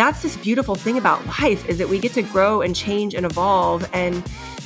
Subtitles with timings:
[0.00, 3.26] that's this beautiful thing about life is that we get to grow and change and
[3.26, 3.86] evolve.
[3.92, 4.16] And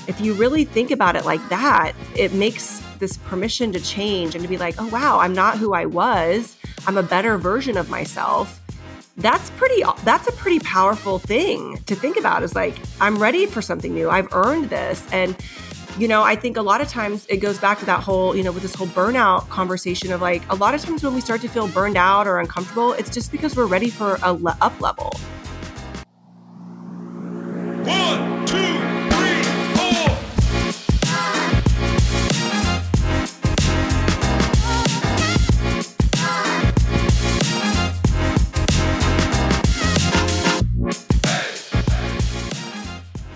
[0.06, 4.44] if you really think about it like that, it makes this permission to change and
[4.44, 6.56] to be like, oh, wow, I'm not who I was.
[6.86, 8.60] I'm a better version of myself.
[9.16, 13.60] That's pretty, that's a pretty powerful thing to think about is like, I'm ready for
[13.60, 14.08] something new.
[14.08, 15.04] I've earned this.
[15.12, 15.36] And
[15.98, 18.42] you know, I think a lot of times it goes back to that whole, you
[18.42, 21.40] know, with this whole burnout conversation of like a lot of times when we start
[21.42, 24.80] to feel burned out or uncomfortable, it's just because we're ready for a le- up
[24.80, 25.12] level.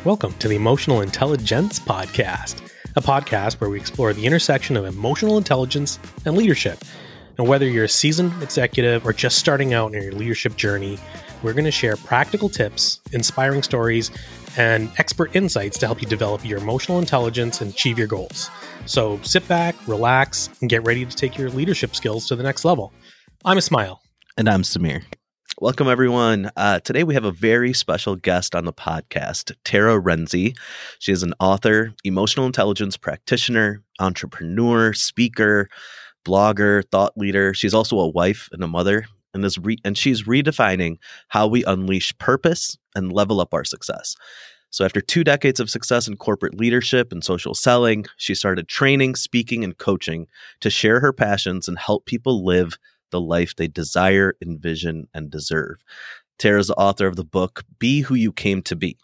[0.09, 5.37] Welcome to the Emotional Intelligence Podcast, a podcast where we explore the intersection of emotional
[5.37, 6.83] intelligence and leadership.
[7.37, 10.98] And whether you're a seasoned executive or just starting out in your leadership journey,
[11.43, 14.11] we're going to share practical tips, inspiring stories,
[14.57, 18.48] and expert insights to help you develop your emotional intelligence and achieve your goals.
[18.87, 22.65] So sit back, relax, and get ready to take your leadership skills to the next
[22.65, 22.95] level.
[23.45, 24.00] I'm Ismail.
[24.39, 25.03] And I'm Samir.
[25.56, 26.52] Welcome, everyone.
[26.56, 30.56] Uh, today we have a very special guest on the podcast, Tara Renze.
[31.00, 35.69] She is an author, emotional intelligence practitioner, entrepreneur, speaker,
[36.24, 37.54] blogger, thought leader.
[37.54, 41.64] She's also a wife and a mother, and is re- and she's redefining how we
[41.64, 44.14] unleash purpose and level up our success.
[44.70, 49.16] So, after two decades of success in corporate leadership and social selling, she started training,
[49.16, 50.28] speaking, and coaching
[50.60, 52.78] to share her passions and help people live
[53.11, 55.78] the life they desire, envision, and deserve.
[56.39, 58.97] Tara is the author of the book Be Who You Came to Be.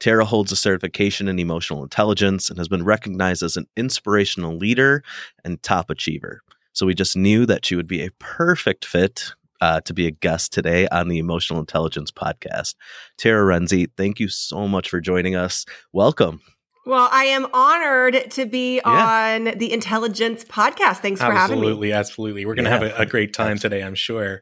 [0.00, 5.02] Tara holds a certification in emotional intelligence and has been recognized as an inspirational leader
[5.44, 6.40] and top achiever.
[6.72, 10.12] So we just knew that she would be a perfect fit uh, to be a
[10.12, 12.76] guest today on the Emotional Intelligence Podcast.
[13.16, 15.64] Tara Renze, thank you so much for joining us.
[15.92, 16.40] Welcome.
[16.88, 19.44] Well, I am honored to be yeah.
[19.46, 21.00] on the Intelligence podcast.
[21.00, 21.66] Thanks for having me.
[21.66, 22.46] Absolutely, absolutely.
[22.46, 22.78] We're going to yeah.
[22.78, 24.40] have a, a, great time today, I'm sure.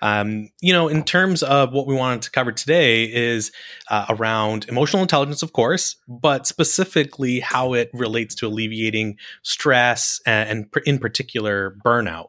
[0.00, 3.50] Um, you know, in terms of what we wanted to cover today is
[3.90, 10.48] uh, around emotional intelligence, of course, but specifically how it relates to alleviating stress and,
[10.48, 12.28] and in particular burnout.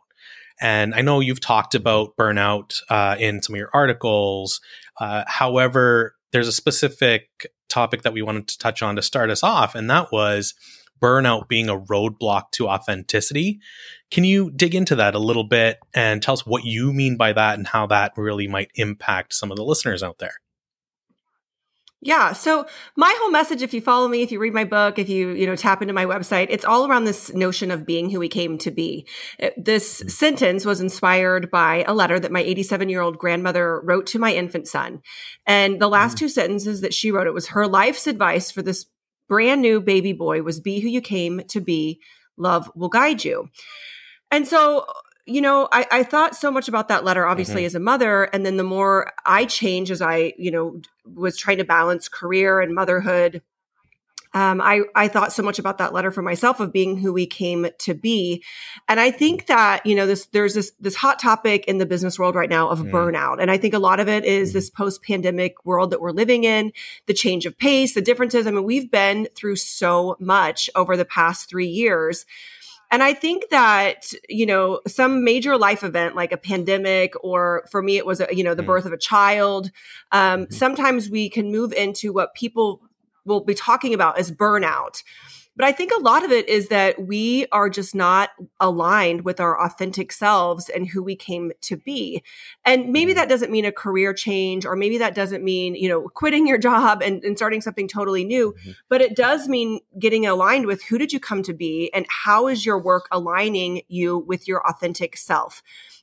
[0.60, 4.62] And I know you've talked about burnout uh, in some of your articles.
[5.00, 9.44] Uh, however, there's a specific topic that we wanted to touch on to start us
[9.44, 10.54] off, and that was
[11.02, 13.60] burnout being a roadblock to authenticity.
[14.12, 17.34] Can you dig into that a little bit and tell us what you mean by
[17.34, 20.34] that and how that really might impact some of the listeners out there?
[22.02, 22.32] Yeah.
[22.32, 22.66] So
[22.96, 25.46] my whole message, if you follow me, if you read my book, if you, you
[25.46, 28.58] know, tap into my website, it's all around this notion of being who we came
[28.60, 29.06] to be.
[29.58, 30.08] This mm-hmm.
[30.08, 34.34] sentence was inspired by a letter that my 87 year old grandmother wrote to my
[34.34, 35.02] infant son.
[35.46, 36.26] And the last mm-hmm.
[36.26, 38.86] two sentences that she wrote, it was her life's advice for this
[39.28, 42.00] brand new baby boy was be who you came to be.
[42.38, 43.50] Love will guide you.
[44.32, 44.86] And so
[45.30, 47.68] you know, I, I, thought so much about that letter, obviously, mm-hmm.
[47.68, 48.24] as a mother.
[48.26, 52.60] And then the more I change as I, you know, was trying to balance career
[52.60, 53.42] and motherhood,
[54.34, 57.26] um, I, I thought so much about that letter for myself of being who we
[57.26, 58.44] came to be.
[58.88, 62.20] And I think that, you know, this, there's this, this hot topic in the business
[62.20, 62.92] world right now of mm.
[62.92, 63.42] burnout.
[63.42, 64.54] And I think a lot of it is mm.
[64.54, 66.72] this post pandemic world that we're living in,
[67.08, 68.46] the change of pace, the differences.
[68.46, 72.26] I mean, we've been through so much over the past three years
[72.92, 77.82] and I think that, you know, some major life event like a pandemic, or for
[77.82, 78.68] me, it was, a, you know, the mm.
[78.68, 79.72] birth of a child.
[80.12, 80.54] Um, mm-hmm.
[80.54, 82.82] Sometimes we can move into what people
[83.26, 85.04] will be talking about as burnout.
[85.60, 88.30] But I think a lot of it is that we are just not
[88.62, 92.24] aligned with our authentic selves and who we came to be.
[92.64, 93.18] And maybe mm-hmm.
[93.18, 96.58] that doesn't mean a career change, or maybe that doesn't mean, you know, quitting your
[96.70, 98.54] job and, and starting something totally new.
[98.54, 98.72] Mm-hmm.
[98.88, 102.48] But it does mean getting aligned with who did you come to be and how
[102.48, 105.62] is your work aligning you with your authentic self.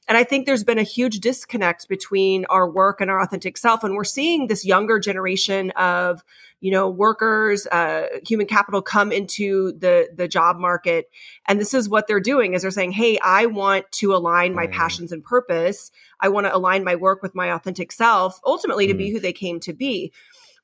[0.08, 3.82] And I think there's been a huge disconnect between our work and our authentic self.
[3.82, 6.22] And we're seeing this younger generation of,
[6.60, 11.10] you know, workers, uh, human capital come into the, the job market.
[11.46, 14.68] And this is what they're doing is they're saying, Hey, I want to align my
[14.68, 14.72] mm.
[14.72, 15.90] passions and purpose.
[16.20, 18.90] I want to align my work with my authentic self, ultimately mm.
[18.90, 19.12] to be mm.
[19.12, 20.12] who they came to be.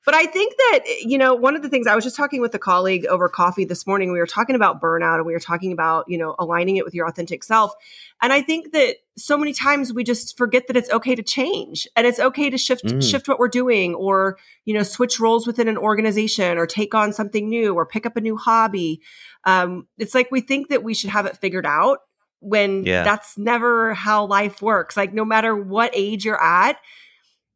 [0.05, 2.53] But I think that, you know, one of the things I was just talking with
[2.53, 5.71] a colleague over coffee this morning, we were talking about burnout and we were talking
[5.71, 7.73] about, you know, aligning it with your authentic self.
[8.21, 11.87] And I think that so many times we just forget that it's okay to change
[11.95, 13.01] and it's okay to shift, mm.
[13.01, 17.13] shift what we're doing or, you know, switch roles within an organization or take on
[17.13, 19.01] something new or pick up a new hobby.
[19.45, 21.99] Um, it's like we think that we should have it figured out
[22.39, 23.03] when yeah.
[23.03, 24.97] that's never how life works.
[24.97, 26.77] Like no matter what age you're at,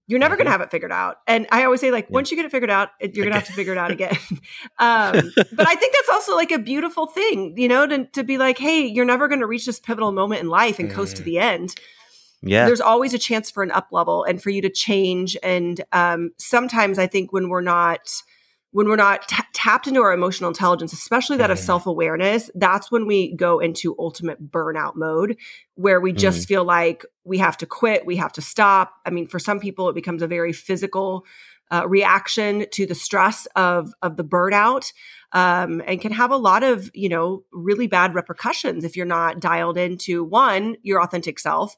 [0.08, 1.18] you're never going to have it figured out.
[1.28, 2.14] And I always say, like, yeah.
[2.14, 4.16] once you get it figured out, you're going to have to figure it out again.
[4.80, 8.38] um, but I think that's also like a beautiful thing, you know, to, to be
[8.38, 10.94] like, hey, you're never going to reach this pivotal moment in life and mm.
[10.94, 11.26] coast to mm.
[11.26, 11.76] the end.
[12.42, 12.66] Yeah.
[12.66, 15.36] There's always a chance for an up level and for you to change.
[15.44, 18.10] And um, sometimes I think when we're not,
[18.78, 21.54] when we're not t- tapped into our emotional intelligence, especially that mm.
[21.54, 25.36] of self awareness, that's when we go into ultimate burnout mode
[25.74, 26.48] where we just mm.
[26.48, 28.94] feel like we have to quit, we have to stop.
[29.04, 31.26] I mean, for some people, it becomes a very physical
[31.72, 34.94] uh, reaction to the stress of of the burnout,
[35.32, 39.40] um, and can have a lot of you know really bad repercussions if you're not
[39.40, 41.76] dialed into one your authentic self,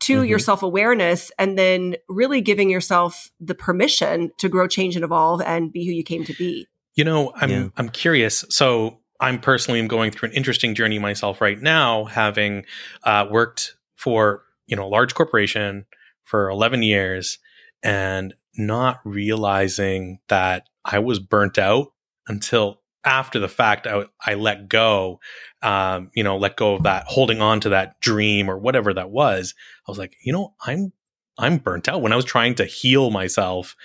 [0.00, 0.24] to mm-hmm.
[0.24, 5.40] your self awareness and then really giving yourself the permission to grow, change, and evolve
[5.42, 6.66] and be who you came to be.
[6.94, 7.68] You know, I'm yeah.
[7.76, 8.44] I'm curious.
[8.50, 12.64] So I'm personally am going through an interesting journey myself right now, having
[13.04, 15.86] uh, worked for you know a large corporation
[16.24, 17.38] for 11 years
[17.82, 21.92] and not realizing that I was burnt out
[22.26, 25.20] until after the fact I, I let go
[25.62, 29.10] um, you know let go of that holding on to that dream or whatever that
[29.10, 29.54] was.
[29.86, 30.92] I was like you know i'm
[31.38, 32.02] i'm burnt out.
[32.02, 33.76] When i was trying to heal myself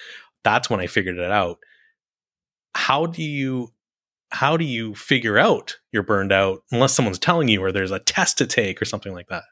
[0.43, 1.59] that's when i figured it out.
[2.75, 3.69] How do you
[4.29, 7.99] how do you figure out you're burned out unless someone's telling you or there's a
[7.99, 9.43] test to take or something like that?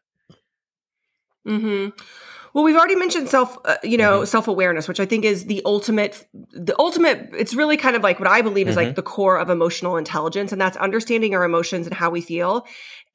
[1.45, 1.89] Hmm
[2.53, 4.25] well, we've already mentioned self, uh, you know, mm-hmm.
[4.25, 7.29] self awareness, which I think is the ultimate, the ultimate.
[7.37, 8.87] It's really kind of like what I believe is mm-hmm.
[8.87, 12.65] like the core of emotional intelligence, and that's understanding our emotions and how we feel,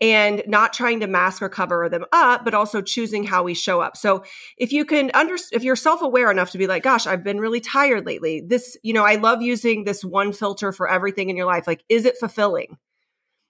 [0.01, 3.81] and not trying to mask or cover them up, but also choosing how we show
[3.81, 3.97] up.
[3.97, 4.25] So
[4.57, 7.39] if you can under, if you're self aware enough to be like, gosh, I've been
[7.39, 8.43] really tired lately.
[8.47, 11.67] This, you know, I love using this one filter for everything in your life.
[11.67, 12.79] Like, is it fulfilling?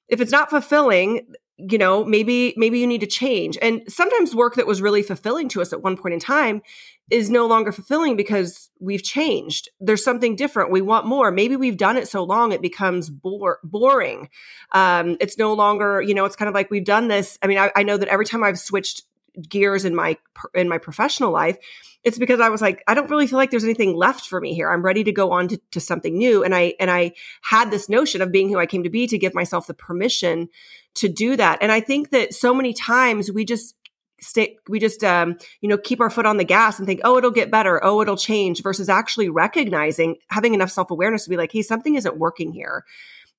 [0.09, 1.27] If it's not fulfilling,
[1.58, 3.58] you know maybe maybe you need to change.
[3.62, 6.62] And sometimes work that was really fulfilling to us at one point in time
[7.11, 9.69] is no longer fulfilling because we've changed.
[9.81, 10.73] There's something different.
[10.73, 11.31] We want more.
[11.31, 14.29] Maybe we've done it so long it becomes bore, boring.
[14.73, 17.38] Um, it's no longer you know it's kind of like we've done this.
[17.43, 19.02] I mean I, I know that every time i've switched
[19.49, 20.17] gears in my
[20.55, 21.59] in my professional life
[22.06, 24.55] it's because I was like, I don't really feel like there's anything left for me
[24.55, 24.71] here.
[24.71, 26.44] I'm ready to go on to, to something new.
[26.44, 29.19] And I and I had this notion of being who I came to be to
[29.19, 30.49] give myself the permission
[30.94, 31.59] to do that.
[31.61, 33.75] And I think that so many times we just
[34.21, 37.19] stay we just um, you know keep our foot on the gas and think oh
[37.19, 41.53] it'll get better oh it'll change versus actually recognizing having enough self-awareness to be like
[41.53, 42.83] hey something isn't working here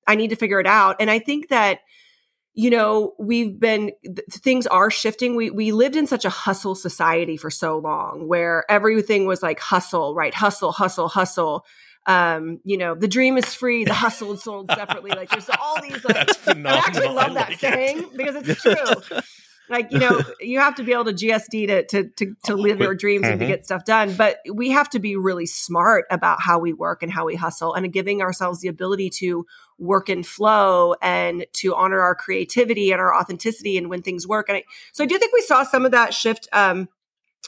[0.06, 1.80] i need to figure it out and i think that
[2.58, 5.36] you know, we've been th- things are shifting.
[5.36, 9.60] We we lived in such a hustle society for so long where everything was like
[9.60, 10.34] hustle, right?
[10.34, 11.64] Hustle, hustle, hustle.
[12.04, 15.12] Um, you know, the dream is free, the hustle is sold separately.
[15.12, 16.16] Like there's all these like
[16.48, 18.16] I actually love that like saying it.
[18.16, 18.60] because it's
[19.10, 19.20] true.
[19.68, 22.80] like you know you have to be able to gsd to to to, to live
[22.80, 23.32] your dreams mm-hmm.
[23.32, 23.52] and to mm-hmm.
[23.52, 27.12] get stuff done but we have to be really smart about how we work and
[27.12, 29.44] how we hustle and giving ourselves the ability to
[29.78, 34.48] work and flow and to honor our creativity and our authenticity and when things work
[34.48, 36.88] and I, so i do think we saw some of that shift um,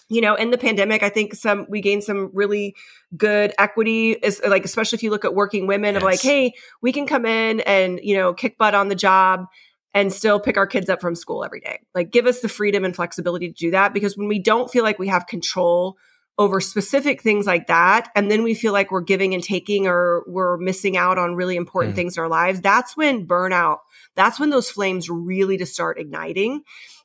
[0.08, 2.74] you know in the pandemic i think some we gained some really
[3.16, 6.02] good equity is like especially if you look at working women yes.
[6.02, 9.46] of like hey we can come in and you know kick butt on the job
[9.92, 11.80] and still pick our kids up from school every day.
[11.94, 14.84] Like give us the freedom and flexibility to do that because when we don't feel
[14.84, 15.96] like we have control
[16.40, 20.24] over specific things like that and then we feel like we're giving and taking or
[20.26, 21.96] we're missing out on really important mm.
[21.96, 23.80] things in our lives, that's when burnout,
[24.14, 26.62] that's when those flames really to start igniting.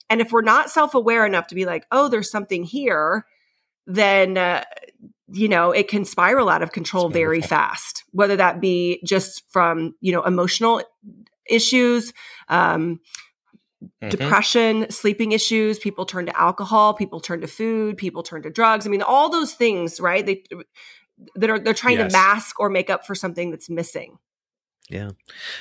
[0.10, 3.26] And if we're not self-aware enough to be like, "Oh, there's something here,"
[3.86, 4.64] then uh,
[5.28, 9.96] you know it can spiral out of control very fast whether that be just from
[10.00, 10.82] you know emotional
[11.50, 12.14] issues,
[12.50, 13.00] um,
[13.84, 14.10] mm-hmm.
[14.10, 15.80] depression, sleeping issues.
[15.80, 16.94] People turn to alcohol.
[16.94, 17.98] People turn to food.
[17.98, 18.86] People turn to drugs.
[18.86, 20.26] I mean, all those things, right?
[20.26, 20.44] They
[21.36, 22.12] that are they're trying yes.
[22.12, 24.18] to mask or make up for something that's missing.
[24.90, 25.12] Yeah.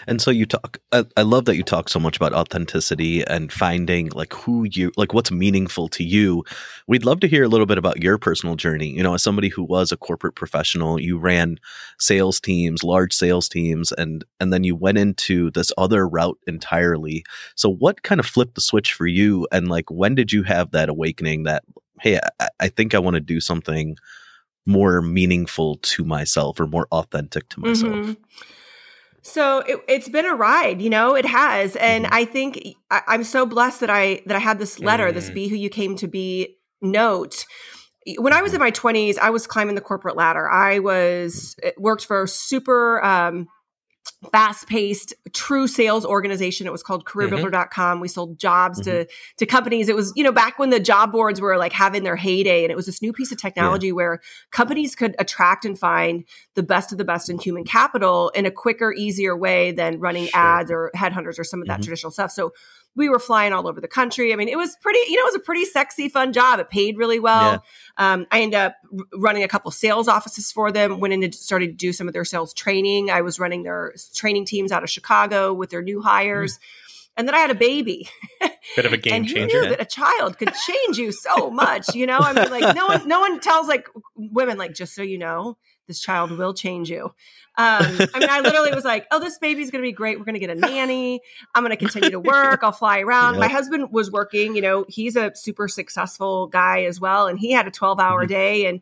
[0.06, 3.50] And so you talk, I, I, love that you talk so much about authenticity and
[3.50, 6.44] finding like who you, like what's meaningful to you.
[6.86, 8.88] We'd love to hear a little bit about your personal journey.
[8.88, 11.58] You know, as somebody who was a corporate professional, you ran
[11.98, 17.24] sales teams, large sales teams, and, and then you went into this other route entirely.
[17.54, 19.48] So what kind of flipped the switch for you?
[19.50, 21.64] And like, when did you have that awakening that,
[21.98, 23.96] hey, I, I think I want to do something
[24.66, 27.94] more meaningful to myself or more authentic to myself?
[27.94, 28.12] Mm-hmm.
[29.26, 31.76] So it, has been a ride, you know, it has.
[31.76, 32.14] And mm-hmm.
[32.14, 35.14] I think I, am so blessed that I that I had this letter, mm.
[35.14, 37.46] this be who you came to be note.
[38.18, 40.48] When I was in my 20s, I was climbing the corporate ladder.
[40.48, 43.48] I was worked for super um,
[44.32, 46.66] fast paced, true sales organization.
[46.66, 48.00] It was called careerbuilder.com.
[48.00, 48.90] We sold jobs mm-hmm.
[48.90, 49.06] to,
[49.38, 49.88] to companies.
[49.88, 52.70] It was, you know, back when the job boards were like having their heyday and
[52.70, 53.92] it was this new piece of technology yeah.
[53.92, 54.20] where
[54.50, 58.50] companies could attract and find the best of the best in human capital in a
[58.50, 60.40] quicker, easier way than running sure.
[60.40, 61.82] ads or headhunters or some of that mm-hmm.
[61.82, 62.30] traditional stuff.
[62.30, 62.52] So
[62.96, 64.32] we were flying all over the country.
[64.32, 66.60] I mean, it was pretty, you know, it was a pretty sexy, fun job.
[66.60, 67.64] It paid really well.
[67.98, 68.12] Yeah.
[68.12, 68.76] Um, I ended up
[69.16, 71.00] running a couple sales offices for them.
[71.00, 73.10] Went in and started to do some of their sales training.
[73.10, 76.58] I was running their training teams out of Chicago with their new hires.
[76.58, 76.60] Mm.
[77.16, 78.08] And then I had a baby.
[78.74, 79.62] Bit of a game and changer.
[79.62, 81.94] Knew that a child could change you so much?
[81.94, 85.02] You know, I mean, like no one, no one tells like women like just so
[85.02, 87.12] you know, this child will change you.
[87.56, 90.18] Um, I mean, I literally was like, oh, this baby's going to be great.
[90.18, 91.20] We're going to get a nanny.
[91.54, 92.60] I'm going to continue to work.
[92.62, 93.34] I'll fly around.
[93.34, 93.40] Yep.
[93.40, 97.28] My husband was working, you know, he's a super successful guy as well.
[97.28, 98.28] And he had a 12 hour mm-hmm.
[98.28, 98.66] day.
[98.66, 98.80] And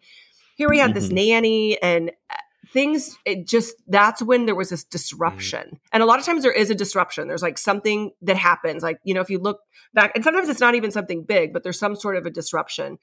[0.54, 1.00] here we had mm-hmm.
[1.00, 2.36] this nanny and uh,
[2.72, 5.66] things, it just, that's when there was this disruption.
[5.66, 5.76] Mm-hmm.
[5.92, 7.28] And a lot of times there is a disruption.
[7.28, 8.82] There's like something that happens.
[8.82, 9.60] Like, you know, if you look
[9.92, 12.98] back, and sometimes it's not even something big, but there's some sort of a disruption.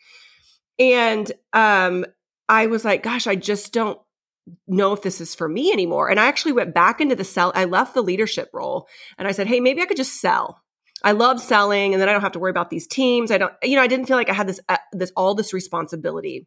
[0.79, 2.05] And um,
[2.49, 3.99] I was like, gosh, I just don't
[4.67, 6.09] know if this is for me anymore.
[6.09, 7.51] And I actually went back into the sell.
[7.55, 8.87] I left the leadership role
[9.17, 10.59] and I said, hey, maybe I could just sell.
[11.01, 13.31] I love selling, and then I don't have to worry about these teams.
[13.31, 15.53] I don't, you know, I didn't feel like I had this, uh, this all this
[15.53, 16.45] responsibility.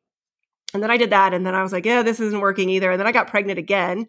[0.75, 2.90] And then I did that, and then I was like, yeah, this isn't working either.
[2.90, 4.06] And then I got pregnant again.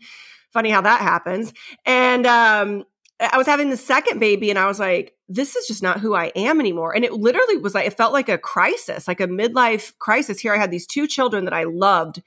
[0.52, 1.54] Funny how that happens.
[1.86, 2.84] And um,
[3.22, 6.14] I was having the second baby, and I was like, this is just not who
[6.14, 6.96] I am anymore.
[6.96, 10.40] And it literally was like, it felt like a crisis, like a midlife crisis.
[10.40, 12.22] Here I had these two children that I loved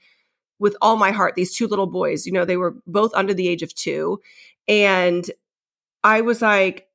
[0.59, 2.25] with all my heart, these two little boys.
[2.25, 4.19] You know, they were both under the age of two.
[4.67, 5.29] And
[6.03, 6.87] I was like,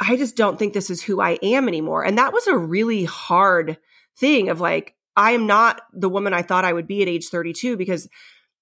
[0.00, 2.04] I just don't think this is who I am anymore.
[2.04, 3.76] And that was a really hard
[4.16, 7.28] thing of like, I am not the woman I thought I would be at age
[7.28, 8.08] 32 because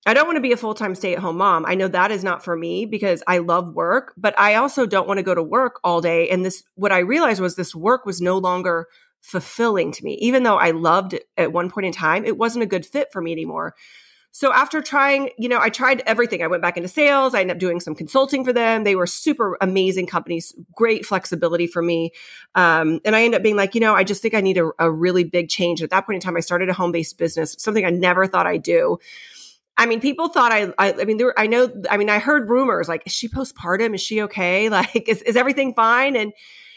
[0.06, 1.66] I don't want to be a full time stay at home mom.
[1.66, 5.06] I know that is not for me because I love work, but I also don't
[5.06, 6.28] want to go to work all day.
[6.30, 8.86] And this, what I realized was this work was no longer
[9.20, 10.14] fulfilling to me.
[10.14, 13.12] Even though I loved it at one point in time, it wasn't a good fit
[13.12, 13.74] for me anymore.
[14.32, 16.40] So after trying, you know, I tried everything.
[16.42, 17.34] I went back into sales.
[17.34, 18.84] I ended up doing some consulting for them.
[18.84, 22.12] They were super amazing companies, great flexibility for me.
[22.54, 24.70] Um, and I ended up being like, you know, I just think I need a,
[24.78, 25.82] a really big change.
[25.82, 28.46] At that point in time, I started a home based business, something I never thought
[28.46, 28.98] I'd do.
[29.76, 32.50] I mean, people thought I, I, I mean, there I know, I mean, I heard
[32.50, 33.94] rumors like, is she postpartum?
[33.94, 34.68] Is she okay?
[34.70, 36.16] Like, is, is everything fine?
[36.16, 36.32] And,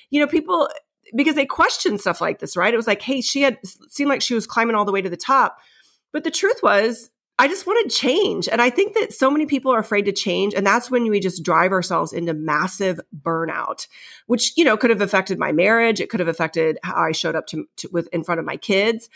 [0.09, 0.69] you know, people,
[1.15, 2.73] because they question stuff like this, right?
[2.73, 3.57] It was like, hey, she had
[3.89, 5.57] seemed like she was climbing all the way to the top.
[6.11, 7.09] But the truth was,
[7.39, 8.47] I just wanted change.
[8.47, 10.53] And I think that so many people are afraid to change.
[10.53, 13.87] And that's when we just drive ourselves into massive burnout,
[14.27, 15.99] which, you know, could have affected my marriage.
[15.99, 18.57] It could have affected how I showed up to, to with in front of my
[18.57, 19.09] kids.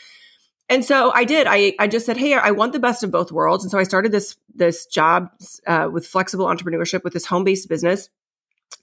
[0.70, 1.48] And so I did.
[1.48, 3.64] I, I just said, Hey, I want the best of both worlds.
[3.64, 5.30] And so I started this, this job
[5.66, 8.10] uh, with flexible entrepreneurship with this home based business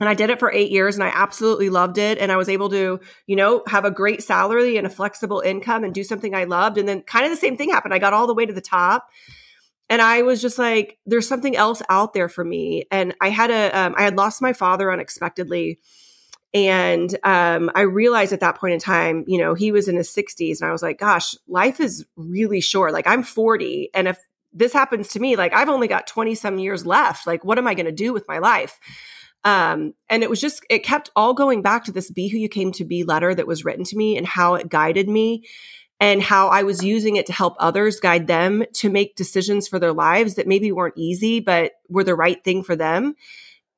[0.01, 2.19] and I did it for eight years and I absolutely loved it.
[2.19, 5.85] And I was able to, you know, have a great salary and a flexible income
[5.85, 6.79] and do something I loved.
[6.79, 7.95] And then kind of the same thing happened.
[7.95, 9.09] I got all the way to the top
[9.89, 12.87] and I was just like, there's something else out there for me.
[12.91, 15.79] And I had a, um, I had lost my father unexpectedly.
[16.55, 20.09] And um, I realized at that point in time, you know, he was in his
[20.09, 20.61] 60s.
[20.61, 22.93] And I was like, gosh, life is really short.
[22.93, 23.91] Like I'm 40.
[23.93, 24.19] And if
[24.53, 27.27] this happens to me, like I've only got 20 some years left.
[27.27, 28.79] Like, what am I going to do with my life?
[29.43, 32.49] Um, and it was just, it kept all going back to this Be Who You
[32.49, 35.45] Came to Be letter that was written to me and how it guided me
[36.01, 39.79] and how I was using it to help others guide them to make decisions for
[39.79, 43.17] their lives that maybe weren't easy, but were the right thing for them.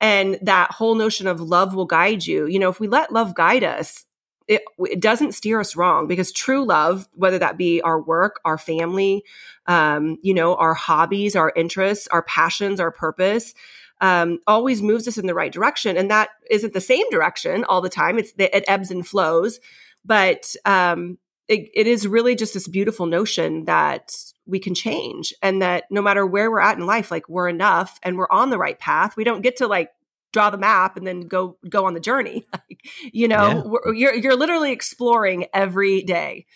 [0.00, 2.46] And that whole notion of love will guide you.
[2.46, 4.04] You know, if we let love guide us,
[4.48, 8.58] it, it doesn't steer us wrong because true love, whether that be our work, our
[8.58, 9.24] family,
[9.66, 13.54] um, you know, our hobbies, our interests, our passions, our purpose,
[14.00, 15.96] um, always moves us in the right direction.
[15.96, 18.18] And that isn't the same direction all the time.
[18.18, 19.58] It's it ebbs and flows,
[20.04, 24.14] but um, it, it is really just this beautiful notion that
[24.46, 27.98] we can change and that no matter where we're at in life, like we're enough
[28.02, 29.16] and we're on the right path.
[29.16, 29.90] We don't get to like
[30.32, 32.46] draw the map and then go go on the journey.
[33.12, 33.92] you know, yeah.
[33.92, 36.46] you're you're literally exploring every day.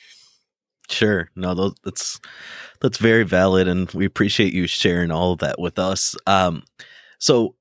[0.90, 1.30] Sure.
[1.36, 2.20] No, that's
[2.80, 6.16] that's very valid, and we appreciate you sharing all of that with us.
[6.26, 6.64] Um,
[7.18, 7.54] so,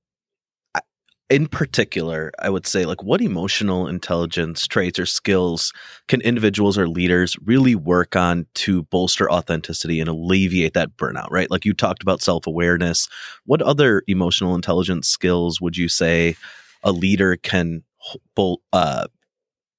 [1.29, 5.71] in particular, I would say, like, what emotional intelligence traits or skills
[6.07, 11.49] can individuals or leaders really work on to bolster authenticity and alleviate that burnout, right?
[11.51, 13.07] Like, you talked about self awareness.
[13.45, 16.35] What other emotional intelligence skills would you say
[16.83, 17.83] a leader can
[18.73, 19.07] uh,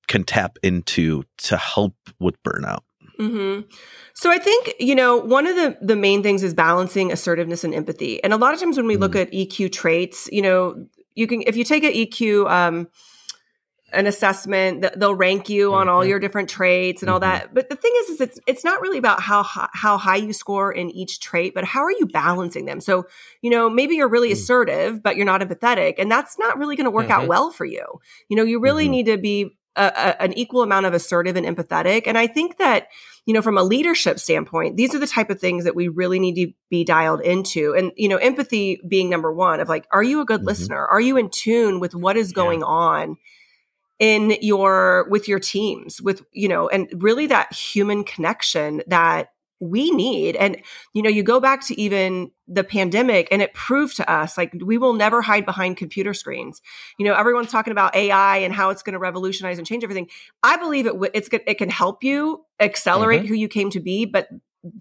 [0.06, 2.80] can tap into to help with burnout?
[3.18, 3.68] Mm-hmm.
[4.14, 7.74] So I think you know one of the the main things is balancing assertiveness and
[7.74, 8.22] empathy.
[8.24, 9.02] And a lot of times when we mm-hmm.
[9.02, 12.88] look at EQ traits, you know, you can if you take an EQ um,
[13.92, 15.80] an assessment that they'll rank you mm-hmm.
[15.80, 16.10] on all mm-hmm.
[16.10, 17.14] your different traits and mm-hmm.
[17.14, 17.52] all that.
[17.52, 20.72] But the thing is, is it's it's not really about how how high you score
[20.72, 22.80] in each trait, but how are you balancing them?
[22.80, 23.06] So
[23.42, 24.34] you know maybe you're really mm-hmm.
[24.34, 27.28] assertive, but you're not empathetic, and that's not really going to work out mm-hmm.
[27.28, 27.84] well for you.
[28.28, 28.92] You know, you really mm-hmm.
[28.92, 32.58] need to be a, a, an equal amount of assertive and empathetic, and I think
[32.58, 32.88] that
[33.26, 36.18] you know from a leadership standpoint these are the type of things that we really
[36.18, 37.74] need to be dialed into.
[37.74, 40.48] And you know empathy being number one of like are you a good mm-hmm.
[40.48, 40.86] listener?
[40.86, 42.66] Are you in tune with what is going yeah.
[42.66, 43.16] on
[43.98, 49.28] in your with your teams with you know and really that human connection that
[49.60, 50.56] we need and
[50.94, 54.52] you know you go back to even the pandemic and it proved to us like
[54.64, 56.62] we will never hide behind computer screens.
[56.98, 60.08] You know everyone's talking about ai and how it's going to revolutionize and change everything.
[60.42, 63.28] I believe it it's it can help you accelerate mm-hmm.
[63.28, 64.28] who you came to be but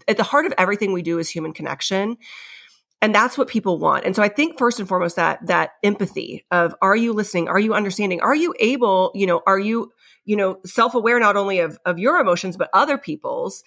[0.08, 2.16] at the heart of everything we do is human connection
[3.02, 4.04] and that's what people want.
[4.04, 7.48] And so i think first and foremost that that empathy of are you listening?
[7.48, 8.22] Are you understanding?
[8.22, 9.92] Are you able you know are you
[10.24, 13.62] you know self-aware not only of of your emotions but other people's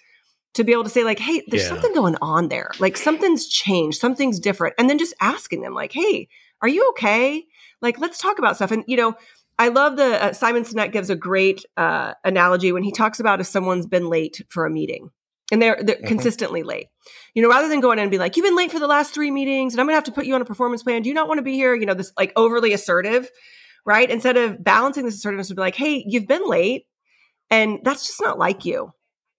[0.54, 1.68] to be able to say like hey there's yeah.
[1.68, 5.92] something going on there like something's changed something's different and then just asking them like
[5.92, 6.28] hey
[6.62, 7.44] are you okay
[7.82, 9.14] like let's talk about stuff and you know
[9.56, 13.40] I love the uh, Simon Sinek gives a great uh, analogy when he talks about
[13.40, 15.10] if someone's been late for a meeting
[15.52, 16.06] and they're, they're mm-hmm.
[16.06, 16.88] consistently late.
[17.34, 19.14] You know, rather than going in and be like, "You've been late for the last
[19.14, 21.02] three meetings, and I'm going to have to put you on a performance plan.
[21.02, 23.30] Do you not want to be here?" You know, this like overly assertive,
[23.84, 24.10] right?
[24.10, 26.86] Instead of balancing this assertiveness, would be like, "Hey, you've been late,
[27.50, 28.92] and that's just not like you."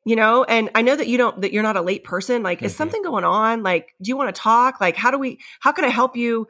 [0.07, 2.43] You know, and I know that you don't that you're not a late person.
[2.43, 2.67] Like, mm-hmm.
[2.67, 3.63] is something going on?
[3.63, 4.79] Like, do you want to talk?
[4.79, 5.39] Like, how do we?
[5.61, 6.47] How can I help you?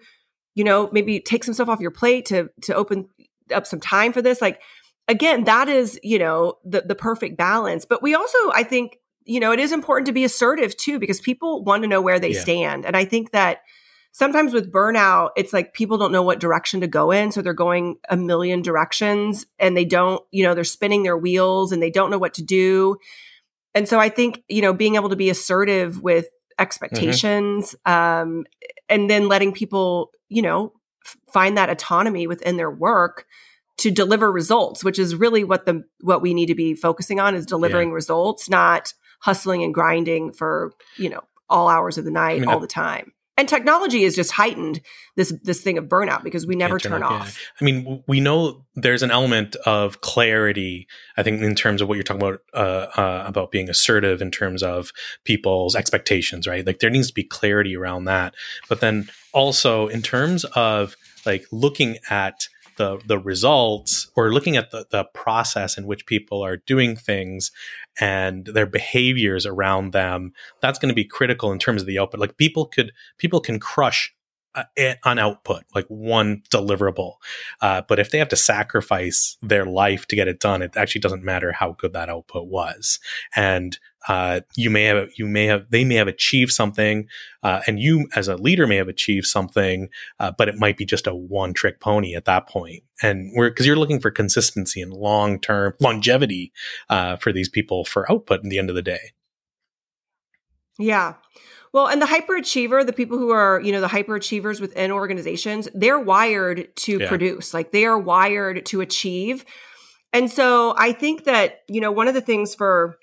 [0.55, 3.07] You know, maybe take some stuff off your plate to to open
[3.53, 4.41] up some time for this.
[4.41, 4.61] Like,
[5.07, 7.85] again, that is you know the the perfect balance.
[7.85, 11.21] But we also, I think, you know, it is important to be assertive too, because
[11.21, 12.41] people want to know where they yeah.
[12.41, 12.85] stand.
[12.85, 13.59] And I think that
[14.11, 17.31] sometimes with burnout, it's like people don't know what direction to go in.
[17.31, 21.71] So they're going a million directions and they don't, you know, they're spinning their wheels
[21.71, 22.97] and they don't know what to do.
[23.75, 26.27] And so I think, you know, being able to be assertive with
[26.57, 28.29] expectations mm-hmm.
[28.31, 28.45] um,
[28.89, 30.73] and then letting people, you know,
[31.05, 33.25] f- find that autonomy within their work
[33.77, 37.35] to deliver results which is really what the what we need to be focusing on
[37.35, 37.95] is delivering yeah.
[37.95, 38.93] results not
[39.25, 42.67] hustling and grinding for, you know, all hours of the night, I mean, all the
[42.67, 43.11] time.
[43.37, 44.79] And technology has just heightened
[45.15, 47.37] this this thing of burnout because we never turn, turn off.
[47.37, 47.51] Yeah.
[47.59, 50.87] I mean, we know there's an element of clarity.
[51.17, 54.31] I think in terms of what you're talking about uh, uh, about being assertive in
[54.31, 54.91] terms of
[55.25, 56.65] people's expectations, right?
[56.65, 58.35] Like there needs to be clarity around that.
[58.69, 60.95] But then also in terms of
[61.25, 66.41] like looking at the the results or looking at the, the process in which people
[66.43, 67.51] are doing things
[67.99, 72.19] and their behaviors around them that's going to be critical in terms of the output.
[72.19, 74.13] Like people could people can crush
[75.03, 77.13] on output, like one deliverable.
[77.61, 81.01] Uh, but if they have to sacrifice their life to get it done, it actually
[81.01, 82.99] doesn't matter how good that output was.
[83.35, 87.07] And uh, you may have, you may have, they may have achieved something,
[87.43, 89.89] uh, and you as a leader may have achieved something,
[90.19, 92.83] uh, but it might be just a one trick pony at that point.
[93.01, 96.53] And we're because you're looking for consistency and long term longevity
[96.89, 99.13] uh, for these people for output in the end of the day.
[100.77, 101.15] Yeah.
[101.73, 105.99] Well, and the hyperachiever, the people who are, you know, the hyperachievers within organizations, they're
[105.99, 107.07] wired to yeah.
[107.09, 109.45] produce, like they are wired to achieve.
[110.13, 112.97] And so I think that, you know, one of the things for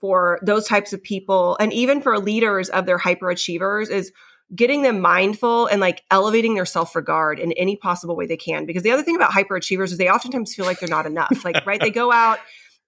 [0.00, 4.12] for those types of people and even for leaders of their hyperachievers is
[4.54, 8.82] getting them mindful and like elevating their self-regard in any possible way they can because
[8.82, 11.80] the other thing about hyperachievers is they oftentimes feel like they're not enough like right
[11.80, 12.38] they go out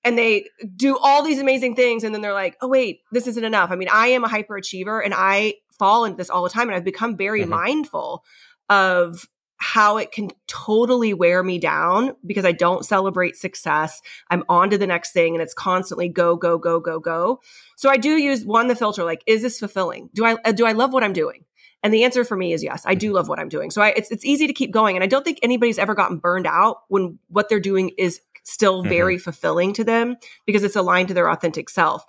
[0.06, 3.44] and they do all these amazing things and then they're like oh wait this isn't
[3.44, 3.70] enough.
[3.70, 6.76] I mean i am a hyperachiever and i fall into this all the time and
[6.76, 7.50] i've become very mm-hmm.
[7.50, 8.24] mindful
[8.70, 9.26] of
[9.58, 14.00] how it can totally wear me down because i don't celebrate success.
[14.30, 17.40] I'm on to the next thing and it's constantly go go go go go.
[17.76, 20.08] So i do use one the filter like is this fulfilling?
[20.14, 21.44] Do i uh, do i love what i'm doing?
[21.82, 23.16] And the answer for me is yes i do mm-hmm.
[23.16, 23.70] love what i'm doing.
[23.70, 26.18] So I, it's, it's easy to keep going and i don't think anybody's ever gotten
[26.18, 28.88] burned out when what they're doing is still mm-hmm.
[28.88, 32.04] very fulfilling to them because it's aligned to their authentic self.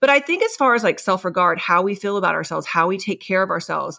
[0.00, 2.86] But I think as far as like self regard, how we feel about ourselves, how
[2.86, 3.98] we take care of ourselves,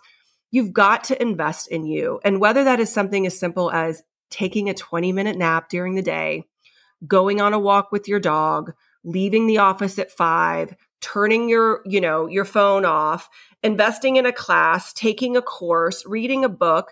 [0.51, 2.19] you've got to invest in you.
[2.23, 6.01] And whether that is something as simple as taking a 20 minute nap during the
[6.01, 6.45] day,
[7.05, 8.73] going on a walk with your dog,
[9.03, 13.29] leaving the office at five, turning your, you know, your phone off,
[13.63, 16.91] investing in a class, taking a course, reading a book,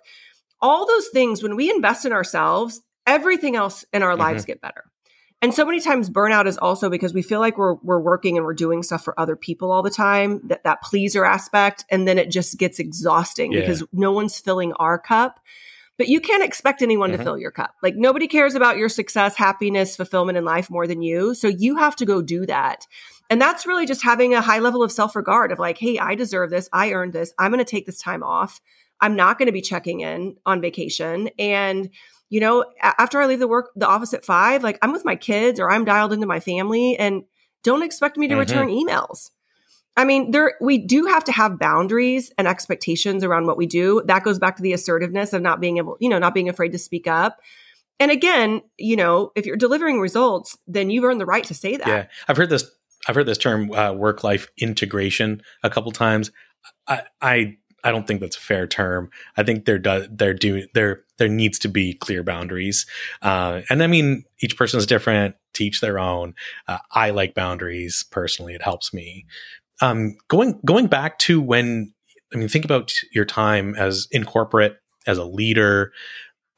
[0.60, 4.22] all those things, when we invest in ourselves, everything else in our mm-hmm.
[4.22, 4.84] lives get better.
[5.42, 8.46] And so many times burnout is also because we feel like we're we're working and
[8.46, 12.18] we're doing stuff for other people all the time, that that pleaser aspect and then
[12.18, 13.62] it just gets exhausting yeah.
[13.62, 15.40] because no one's filling our cup.
[15.98, 17.20] But you can't expect anyone mm-hmm.
[17.20, 17.76] to fill your cup.
[17.84, 21.36] Like nobody cares about your success, happiness, fulfillment in life more than you.
[21.36, 22.88] So you have to go do that.
[23.30, 26.50] And that's really just having a high level of self-regard of like, "Hey, I deserve
[26.50, 26.68] this.
[26.74, 27.34] I earned this.
[27.38, 28.60] I'm going to take this time off.
[29.02, 31.90] I'm not going to be checking in on vacation." And
[32.30, 35.16] you know, after I leave the work, the office at five, like I'm with my
[35.16, 37.24] kids or I'm dialed into my family and
[37.64, 38.40] don't expect me to mm-hmm.
[38.40, 39.32] return emails.
[39.96, 44.04] I mean, there we do have to have boundaries and expectations around what we do.
[44.06, 46.74] That goes back to the assertiveness of not being able, you know, not being afraid
[46.74, 47.40] to speak up.
[48.00, 51.78] And again, you know, if you're delivering results, then you've earned the right to say
[51.78, 51.88] that.
[51.88, 52.70] Yeah, I've heard this.
[53.08, 56.32] I've heard this term uh, work life integration a couple times.
[56.88, 59.10] I, I I don't think that's a fair term.
[59.36, 62.86] I think there does there do there there needs to be clear boundaries,
[63.22, 65.36] uh, and I mean each person is different.
[65.54, 66.36] Teach their own.
[66.68, 68.54] Uh, I like boundaries personally.
[68.54, 69.26] It helps me.
[69.82, 71.94] Um, going going back to when
[72.34, 75.94] I mean think about your time as in corporate as a leader,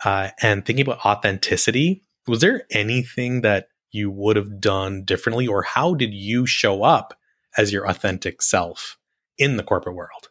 [0.04, 2.04] uh, and thinking about authenticity.
[2.28, 7.14] Was there anything that you would have done differently, or how did you show up
[7.58, 8.98] as your authentic self
[9.38, 10.29] in the corporate world?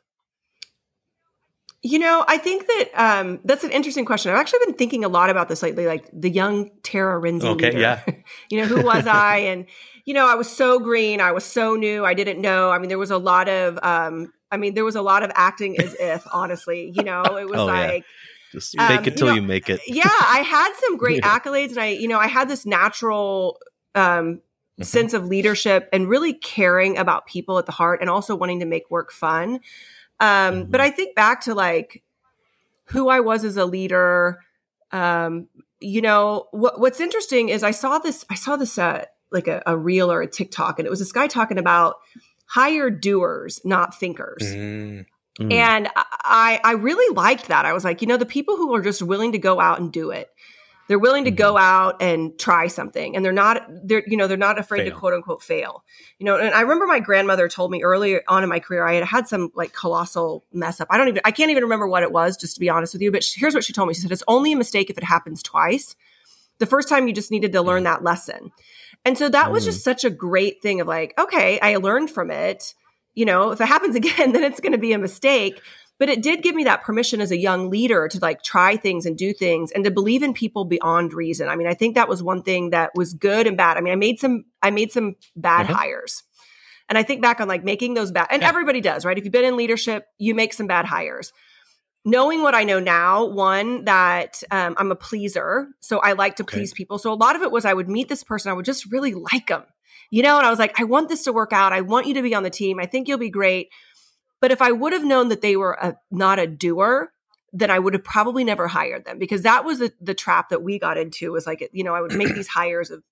[1.83, 4.33] You know, I think that um, that's an interesting question.
[4.33, 7.45] I've actually been thinking a lot about this lately, like the young Tara Renze.
[7.45, 7.79] Okay, leader.
[7.79, 8.05] yeah.
[8.51, 9.39] you know, who was I?
[9.39, 9.67] And
[10.09, 11.21] you know, I was so green.
[11.21, 12.03] I was so new.
[12.03, 12.71] I didn't know.
[12.71, 15.31] I mean, there was a lot of, um, I mean, there was a lot of
[15.35, 16.91] acting as if, honestly.
[16.95, 18.03] You know, it was oh, like.
[18.03, 18.09] Yeah.
[18.51, 19.81] Just make um, it till you, know, you, make it.
[19.87, 23.59] yeah, I had some great accolades, and I, you know, I had this natural
[23.95, 24.85] um, mm-hmm.
[24.85, 28.67] sense of leadership and really caring about people at the heart, and also wanting to
[28.67, 29.61] make work fun.
[30.21, 30.71] Um, mm-hmm.
[30.71, 32.03] But I think back to like
[32.87, 34.41] who I was as a leader.
[34.93, 35.49] Um,
[35.81, 39.63] you know, what, what's interesting is I saw this, I saw this, uh, like a,
[39.67, 41.97] a reel or a TikTok, and it was this guy talking about
[42.47, 44.43] hire doers, not thinkers.
[44.43, 45.05] Mm.
[45.39, 45.53] Mm.
[45.53, 47.65] And I, I really liked that.
[47.65, 49.93] I was like, you know, the people who are just willing to go out and
[49.93, 50.31] do it,
[50.89, 51.65] they're willing to go mm-hmm.
[51.65, 54.91] out and try something and they're not they're you know they're not afraid fail.
[54.91, 55.85] to quote unquote fail
[56.19, 58.95] you know and i remember my grandmother told me earlier on in my career i
[58.95, 62.03] had had some like colossal mess up i don't even i can't even remember what
[62.03, 64.01] it was just to be honest with you but here's what she told me she
[64.01, 65.95] said it's only a mistake if it happens twice
[66.59, 67.87] the first time you just needed to learn mm.
[67.87, 68.51] that lesson
[69.05, 69.85] and so that was just mm.
[69.85, 72.75] such a great thing of like okay i learned from it
[73.15, 75.61] you know if it happens again then it's going to be a mistake
[75.99, 79.05] but it did give me that permission as a young leader to like try things
[79.05, 81.49] and do things and to believe in people beyond reason.
[81.49, 83.77] I mean, I think that was one thing that was good and bad.
[83.77, 85.75] I mean, I made some I made some bad mm-hmm.
[85.75, 86.23] hires.
[86.89, 88.49] And I think back on like making those bad and yeah.
[88.49, 89.19] everybody does, right?
[89.19, 91.33] If you've been in leadership, you make some bad hires.
[92.05, 96.45] Knowing what I know now, one that um, I'm a pleaser, so I like to
[96.45, 96.59] okay.
[96.59, 96.97] please people.
[96.97, 99.13] So a lot of it was I would meet this person, I would just really
[99.15, 99.65] like them,
[100.11, 101.75] you know, and I was like, I want this to work out.
[101.75, 102.81] I want you to be on the team.
[102.81, 103.71] I think you'll be great.
[104.41, 107.13] But if I would have known that they were a, not a doer,
[107.53, 110.63] then I would have probably never hired them because that was the, the trap that
[110.63, 113.03] we got into was like, you know, I would make these hires of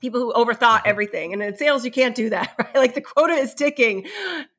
[0.00, 0.88] people who overthought mm-hmm.
[0.88, 1.32] everything.
[1.32, 2.76] And in sales, you can't do that, right?
[2.76, 4.06] Like the quota is ticking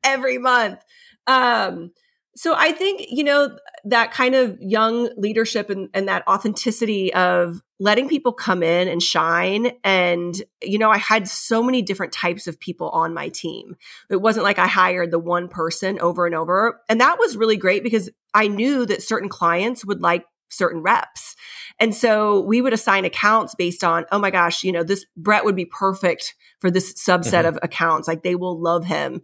[0.02, 0.80] every month.
[1.26, 1.92] Um,
[2.36, 7.62] so I think, you know, that kind of young leadership and, and that authenticity of
[7.80, 9.72] letting people come in and shine.
[9.82, 13.76] And, you know, I had so many different types of people on my team.
[14.10, 16.82] It wasn't like I hired the one person over and over.
[16.90, 21.36] And that was really great because I knew that certain clients would like certain reps.
[21.78, 25.44] And so we would assign accounts based on, oh my gosh, you know, this Brett
[25.44, 27.48] would be perfect for this subset mm-hmm.
[27.48, 28.08] of accounts.
[28.08, 29.22] Like they will love him.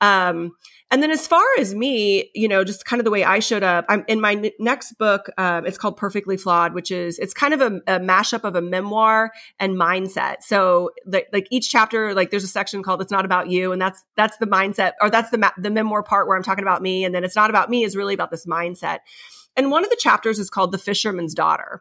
[0.00, 0.52] Um,
[0.90, 3.62] and then as far as me, you know, just kind of the way I showed
[3.62, 5.28] up, I'm in my n- next book.
[5.38, 8.62] Um, it's called Perfectly Flawed, which is it's kind of a, a mashup of a
[8.62, 10.42] memoir and mindset.
[10.42, 13.80] So like, like each chapter, like there's a section called "It's Not About You," and
[13.80, 16.82] that's that's the mindset, or that's the ma- the memoir part where I'm talking about
[16.82, 18.98] me, and then "It's Not About Me" is really about this mindset.
[19.56, 21.80] And one of the chapters is called "The Fisherman's Daughter."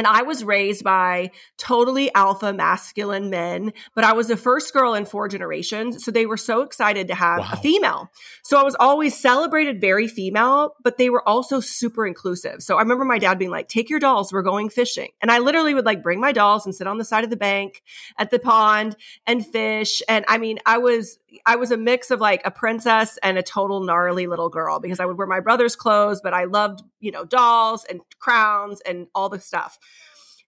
[0.00, 4.94] And I was raised by totally alpha masculine men, but I was the first girl
[4.94, 6.02] in four generations.
[6.02, 7.50] So they were so excited to have wow.
[7.52, 8.10] a female.
[8.42, 12.62] So I was always celebrated very female, but they were also super inclusive.
[12.62, 15.10] So I remember my dad being like, take your dolls, we're going fishing.
[15.20, 17.36] And I literally would like bring my dolls and sit on the side of the
[17.36, 17.82] bank
[18.16, 20.00] at the pond and fish.
[20.08, 23.42] And I mean, I was, I was a mix of like a princess and a
[23.42, 27.10] total gnarly little girl because I would wear my brother's clothes, but I loved, you
[27.10, 29.78] know, dolls and crowns and all the stuff.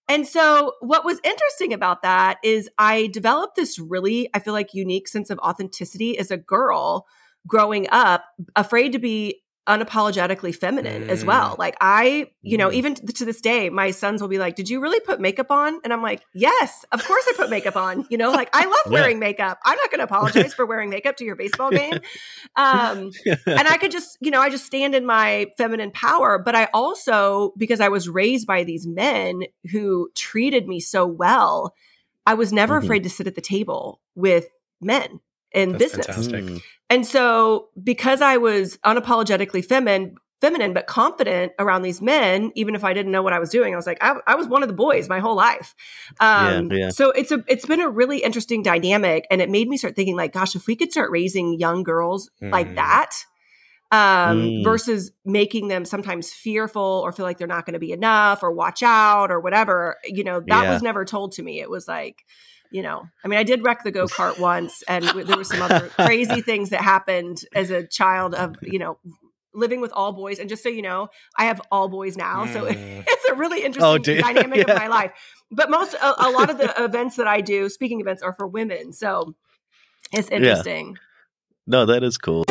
[0.08, 4.74] And so, what was interesting about that is I developed this really, I feel like,
[4.74, 7.06] unique sense of authenticity as a girl
[7.46, 8.24] growing up,
[8.56, 11.08] afraid to be unapologetically feminine mm.
[11.08, 11.54] as well.
[11.58, 12.74] Like I, you know, mm.
[12.74, 15.80] even to this day, my sons will be like, "Did you really put makeup on?"
[15.84, 18.74] And I'm like, "Yes, of course I put makeup on." You know, like I love
[18.86, 18.92] yeah.
[18.92, 19.58] wearing makeup.
[19.64, 21.94] I'm not going to apologize for wearing makeup to your baseball game.
[22.56, 23.10] Um,
[23.46, 26.38] and I could just, you know, I just stand in my feminine power.
[26.38, 31.72] But I also, because I was raised by these men who treated me so well,
[32.26, 32.84] I was never mm-hmm.
[32.84, 34.46] afraid to sit at the table with
[34.80, 35.20] men
[35.52, 36.06] in That's business.
[36.06, 36.62] Fantastic.
[36.92, 42.82] And so because I was unapologetically feminine, feminine but confident around these men even if
[42.82, 44.68] i didn't know what i was doing i was like i, I was one of
[44.68, 45.72] the boys my whole life
[46.18, 46.90] um, yeah, yeah.
[46.90, 50.16] so it's a it's been a really interesting dynamic and it made me start thinking
[50.16, 52.50] like gosh if we could start raising young girls mm.
[52.50, 53.10] like that
[53.92, 54.64] um, mm.
[54.64, 58.50] versus making them sometimes fearful or feel like they're not going to be enough or
[58.50, 60.72] watch out or whatever you know that yeah.
[60.72, 62.24] was never told to me it was like
[62.72, 65.62] you know, I mean, I did wreck the go kart once, and there were some
[65.62, 68.98] other crazy things that happened as a child of, you know,
[69.54, 70.38] living with all boys.
[70.38, 73.04] And just so you know, I have all boys now, so mm.
[73.06, 74.74] it's a really oh, interesting oh, dynamic yeah.
[74.74, 75.12] of my life.
[75.50, 78.46] But most, a, a, lot of the events that I do, speaking events, are for
[78.46, 79.34] women, so
[80.12, 80.88] it's interesting.
[80.88, 81.00] Yeah.
[81.66, 82.44] No, that is cool.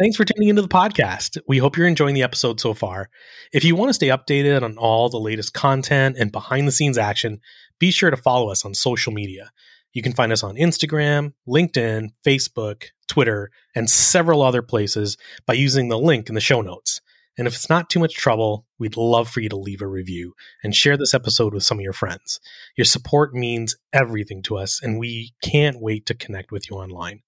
[0.00, 1.36] Thanks for tuning into the podcast.
[1.46, 3.10] We hope you're enjoying the episode so far.
[3.52, 6.96] If you want to stay updated on all the latest content and behind the scenes
[6.96, 7.38] action,
[7.78, 9.50] be sure to follow us on social media.
[9.92, 15.90] You can find us on Instagram, LinkedIn, Facebook, Twitter, and several other places by using
[15.90, 17.02] the link in the show notes.
[17.36, 20.32] And if it's not too much trouble, we'd love for you to leave a review
[20.64, 22.40] and share this episode with some of your friends.
[22.74, 27.20] Your support means everything to us, and we can't wait to connect with you online.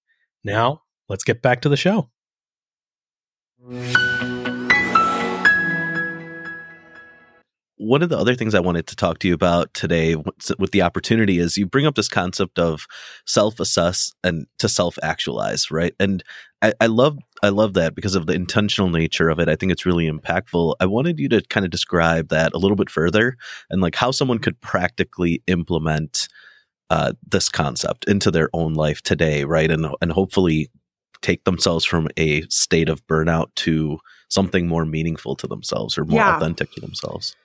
[0.43, 2.09] Now, let's get back to the show.
[3.63, 3.77] One
[8.01, 11.39] of the other things I wanted to talk to you about today with the opportunity
[11.39, 12.85] is you bring up this concept of
[13.25, 15.95] self assess and to self actualize, right?
[15.97, 16.25] And
[16.61, 19.47] I, I love I love that because of the intentional nature of it.
[19.47, 20.75] I think it's really impactful.
[20.81, 23.37] I wanted you to kind of describe that a little bit further
[23.69, 26.27] and like how someone could practically implement
[26.89, 29.71] uh, this concept into their own life today, right?
[29.71, 30.69] And and hopefully
[31.23, 33.97] take themselves from a state of burnout to
[34.29, 36.35] something more meaningful to themselves or more yeah.
[36.37, 37.35] authentic to themselves?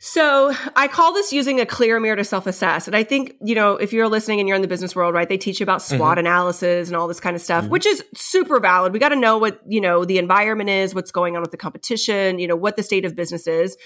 [0.00, 2.86] So I call this using a clear mirror to self-assess.
[2.86, 5.26] And I think, you know, if you're listening and you're in the business world, right,
[5.26, 6.18] they teach you about SWOT mm-hmm.
[6.18, 7.72] analysis and all this kind of stuff, mm-hmm.
[7.72, 8.92] which is super valid.
[8.92, 11.56] We got to know what, you know, the environment is, what's going on with the
[11.56, 13.78] competition, you know, what the state of business is.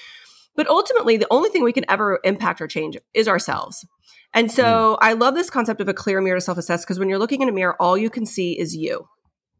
[0.56, 3.86] But ultimately, the only thing we can ever impact or change is ourselves.
[4.34, 4.98] And so mm.
[5.00, 7.48] I love this concept of a clear mirror to self-assess because when you're looking in
[7.48, 9.06] a mirror, all you can see is you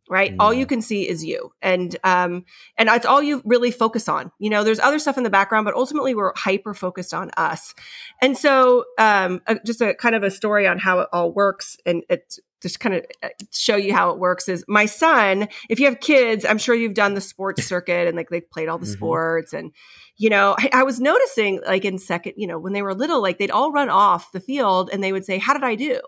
[0.09, 0.35] right?
[0.39, 1.53] All you can see is you.
[1.63, 2.45] And um
[2.77, 4.31] and it's all you really focus on.
[4.39, 7.75] You know there's other stuff in the background but ultimately we're hyper focused on us.
[8.23, 12.03] And so um just a kind of a story on how it all works and
[12.09, 15.87] it just kind of uh, show you how it works is my son if you
[15.87, 18.85] have kids i'm sure you've done the sports circuit and like they've played all the
[18.85, 18.95] mm-hmm.
[18.95, 19.73] sports and
[20.17, 23.23] you know I, I was noticing like in second you know when they were little
[23.23, 26.01] like they'd all run off the field and they would say how did i do?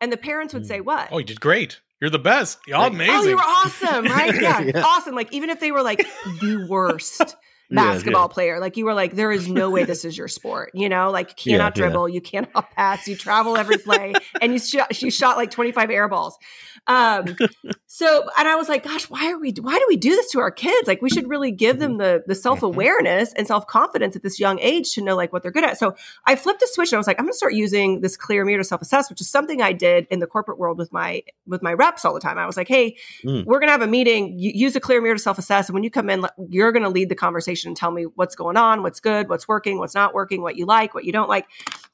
[0.00, 0.84] And the parents would say mm.
[0.84, 1.08] what?
[1.10, 2.58] Oh you did great you're the best.
[2.66, 3.14] You're like, oh, amazing.
[3.14, 4.40] Oh, you were awesome, right?
[4.40, 5.14] Yeah, yeah, awesome.
[5.14, 6.06] Like even if they were like
[6.40, 7.36] the worst
[7.70, 8.34] basketball yeah, yeah.
[8.34, 10.70] player, like you were like, there is no way this is your sport.
[10.74, 14.58] You know, like you cannot dribble, you cannot pass, you travel every play, and you
[14.58, 16.36] shot, you shot like 25 air balls.
[16.86, 17.36] Um,
[17.86, 20.40] so, and I was like, gosh, why are we, why do we do this to
[20.40, 20.86] our kids?
[20.86, 24.38] Like, we should really give them the, the self awareness and self confidence at this
[24.38, 25.78] young age to know like what they're good at.
[25.78, 25.94] So
[26.26, 28.44] I flipped the switch and I was like, I'm going to start using this clear
[28.44, 31.22] mirror to self assess, which is something I did in the corporate world with my,
[31.46, 32.38] with my reps all the time.
[32.38, 33.44] I was like, Hey, mm.
[33.44, 34.38] we're going to have a meeting.
[34.38, 35.68] You use a clear mirror to self assess.
[35.68, 38.34] And when you come in, you're going to lead the conversation and tell me what's
[38.34, 41.28] going on, what's good, what's working, what's not working, what you like, what you don't
[41.28, 41.46] like.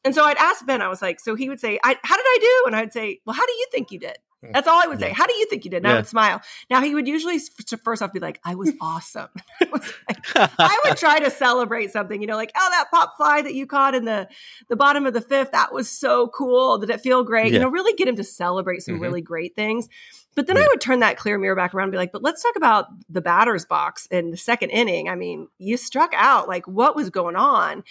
[0.04, 2.38] And so I'd ask Ben, I was like, so he would say, how did I
[2.40, 2.64] do?
[2.66, 4.16] And I'd say, well, how do you think you did?
[4.42, 5.10] That's all I would say.
[5.10, 5.78] How do you think you did?
[5.78, 5.92] And yeah.
[5.92, 6.40] I would smile.
[6.70, 7.38] Now he would usually
[7.84, 9.28] first off be like, "I was awesome."
[9.60, 10.18] I, was like,
[10.58, 13.66] I would try to celebrate something, you know, like, "Oh, that pop fly that you
[13.66, 14.28] caught in the
[14.68, 16.78] the bottom of the fifth, that was so cool.
[16.78, 17.54] Did it feel great?" Yeah.
[17.54, 19.02] You know, really get him to celebrate some mm-hmm.
[19.02, 19.88] really great things.
[20.34, 20.56] But then.
[20.56, 22.86] I would turn that clear mirror back around and be like, "But let's talk about
[23.10, 25.08] the batter's box in the second inning.
[25.08, 26.48] I mean, you struck out.
[26.48, 27.82] Like, what was going on?"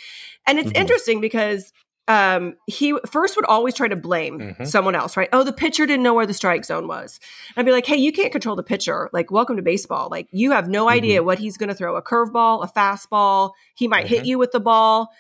[0.48, 0.82] And it's mm-hmm.
[0.82, 1.74] interesting because
[2.10, 4.64] um, he first would always try to blame mm-hmm.
[4.66, 5.30] someone else, right?
[5.32, 7.20] Oh, the pitcher didn't know where the strike zone was.
[7.56, 9.12] And I'd be like, hey, you can't control the pitcher.
[9.14, 10.10] Like, welcome to baseball.
[10.10, 10.96] Like, you have no mm-hmm.
[10.96, 13.52] idea what he's going to throw a curveball, a fastball.
[13.76, 14.16] He might mm-hmm.
[14.16, 15.12] hit you with the ball.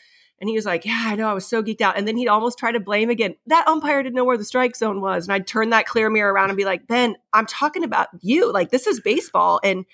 [0.41, 1.29] And he was like, yeah, I know.
[1.29, 1.95] I was so geeked out.
[1.95, 3.35] And then he'd almost try to blame again.
[3.45, 5.27] That umpire didn't know where the strike zone was.
[5.27, 8.51] And I'd turn that clear mirror around and be like, Ben, I'm talking about you.
[8.51, 9.59] Like, this is baseball.
[9.63, 9.85] And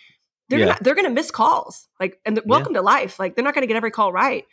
[0.48, 0.66] they're yeah.
[0.66, 1.90] gonna they're gonna miss calls.
[2.00, 2.80] Like, and the, welcome yeah.
[2.80, 3.20] to life.
[3.20, 4.46] Like, they're not gonna get every call right.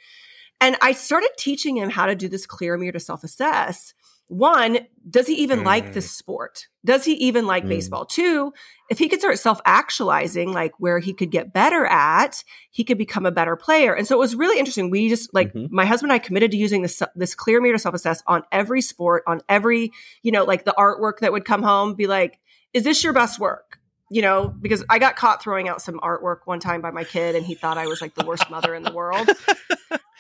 [0.63, 3.93] And I started teaching him how to do this clear mirror to self assess
[4.33, 4.79] one,
[5.11, 5.67] does he even mm.
[5.67, 6.67] like this sport?
[6.87, 7.69] Does he even like mm.
[7.69, 8.07] baseball?
[8.07, 8.55] Two,
[8.89, 12.97] if he could start self actualizing, like where he could get better at, he could
[12.97, 13.95] become a better player.
[13.95, 14.89] And so it was really interesting.
[14.89, 15.75] We just like mm-hmm.
[15.75, 18.43] my husband and I committed to using this this clear mirror to self assess on
[18.51, 22.39] every sport, on every you know like the artwork that would come home, be like,
[22.73, 23.81] is this your best work?
[24.13, 27.35] You know, because I got caught throwing out some artwork one time by my kid
[27.35, 29.29] and he thought I was like the worst mother in the world.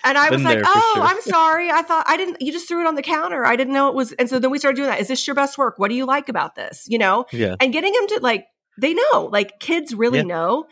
[0.05, 1.05] And I was like, "Oh, sure.
[1.05, 1.71] I'm sorry.
[1.71, 2.43] I thought I didn't.
[2.43, 3.47] You just threw it on the counter.
[3.47, 5.01] I didn't know it was." And so then we started doing that.
[5.01, 5.79] Is this your best work?
[5.79, 6.87] What do you like about this?
[6.89, 7.55] You know, yeah.
[7.61, 8.47] And getting him to like,
[8.79, 10.25] they know, like kids really yeah.
[10.25, 10.67] know.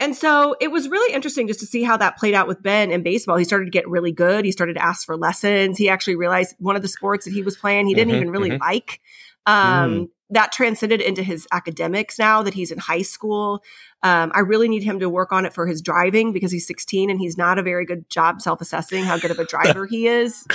[0.00, 2.92] And so it was really interesting just to see how that played out with Ben
[2.92, 3.36] in baseball.
[3.36, 4.44] He started to get really good.
[4.44, 5.76] He started to ask for lessons.
[5.76, 8.30] He actually realized one of the sports that he was playing he didn't mm-hmm, even
[8.30, 8.62] really mm-hmm.
[8.62, 9.00] like.
[9.48, 13.62] Um, mm that transcended into his academics now that he's in high school.
[14.02, 17.10] Um, I really need him to work on it for his driving because he's 16
[17.10, 20.06] and he's not a very good job self assessing how good of a driver he
[20.06, 20.46] is.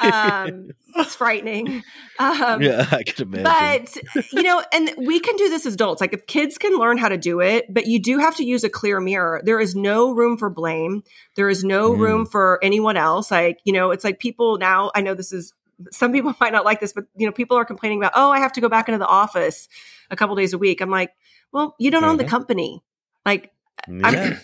[0.00, 1.82] Um, it's frightening.
[2.18, 4.02] Um, yeah, I can imagine.
[4.14, 6.00] But, you know, and we can do this as adults.
[6.00, 8.62] Like if kids can learn how to do it, but you do have to use
[8.64, 9.42] a clear mirror.
[9.44, 11.02] There is no room for blame.
[11.34, 11.98] There is no mm.
[11.98, 13.30] room for anyone else.
[13.30, 15.52] Like, you know, it's like people now, I know this is
[15.90, 18.38] some people might not like this, but you know, people are complaining about, oh, I
[18.38, 19.68] have to go back into the office
[20.10, 20.80] a couple days a week.
[20.80, 21.12] I'm like,
[21.52, 22.10] well, you don't mm-hmm.
[22.12, 22.82] own the company.
[23.24, 23.52] Like,
[23.88, 24.38] yeah.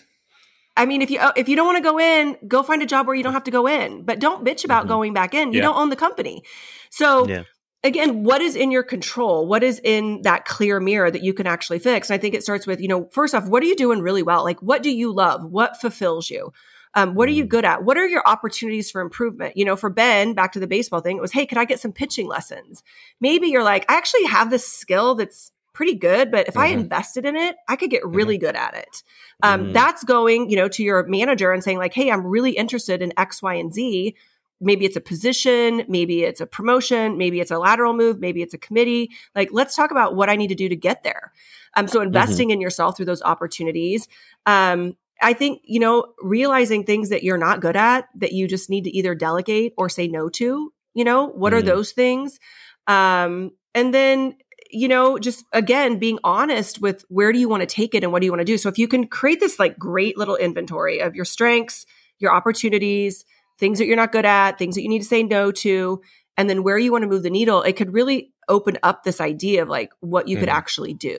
[0.76, 3.06] i mean, if you if you don't want to go in, go find a job
[3.06, 4.02] where you don't have to go in.
[4.04, 4.88] But don't bitch about mm-hmm.
[4.88, 5.52] going back in.
[5.52, 5.66] You yeah.
[5.66, 6.42] don't own the company.
[6.90, 7.44] So yeah.
[7.84, 9.46] again, what is in your control?
[9.46, 12.10] What is in that clear mirror that you can actually fix?
[12.10, 14.22] And I think it starts with, you know, first off, what are you doing really
[14.22, 14.42] well?
[14.44, 15.44] Like, what do you love?
[15.44, 16.52] What fulfills you?
[16.94, 17.48] Um, what are you mm.
[17.48, 17.84] good at?
[17.84, 19.56] What are your opportunities for improvement?
[19.56, 21.80] You know, for Ben, back to the baseball thing, it was, hey, could I get
[21.80, 22.82] some pitching lessons?
[23.20, 26.62] Maybe you're like, I actually have this skill that's pretty good, but if mm-hmm.
[26.62, 28.46] I invested in it, I could get really mm-hmm.
[28.46, 29.02] good at it.
[29.42, 29.72] Um, mm-hmm.
[29.72, 33.12] That's going, you know, to your manager and saying like, hey, I'm really interested in
[33.16, 34.14] X, Y, and Z.
[34.60, 38.54] Maybe it's a position, maybe it's a promotion, maybe it's a lateral move, maybe it's
[38.54, 39.10] a committee.
[39.34, 41.32] Like, let's talk about what I need to do to get there.
[41.74, 42.06] Um, so mm-hmm.
[42.08, 44.06] investing in yourself through those opportunities.
[44.46, 48.70] Um, I think, you know, realizing things that you're not good at that you just
[48.70, 51.56] need to either delegate or say no to, you know, what mm.
[51.58, 52.40] are those things?
[52.86, 54.36] Um, and then,
[54.70, 58.12] you know, just again, being honest with where do you want to take it and
[58.12, 58.58] what do you want to do?
[58.58, 61.86] So if you can create this like great little inventory of your strengths,
[62.18, 63.24] your opportunities,
[63.58, 66.00] things that you're not good at, things that you need to say no to,
[66.36, 69.20] and then where you want to move the needle, it could really open up this
[69.20, 70.40] idea of like what you mm.
[70.40, 70.58] could mm-hmm.
[70.58, 71.18] actually do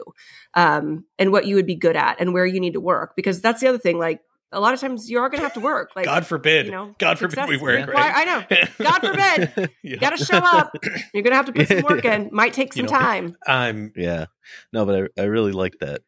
[0.54, 3.42] um, and what you would be good at and where you need to work because
[3.42, 5.60] that's the other thing like a lot of times you are going to have to
[5.60, 8.14] work like god forbid you know god forbid we work right?
[8.16, 9.68] i know god forbid yeah.
[9.82, 10.76] you got to show up
[11.14, 13.36] you're going to have to put some work in might take some you know, time
[13.48, 14.26] i'm yeah
[14.72, 16.02] no but I, I really like that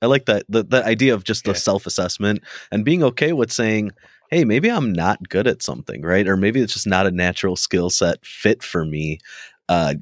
[0.00, 1.56] i like that the, the idea of just the yeah.
[1.58, 3.90] self-assessment and being okay with saying
[4.30, 7.56] hey maybe i'm not good at something right or maybe it's just not a natural
[7.56, 9.18] skill set fit for me
[9.68, 9.94] uh,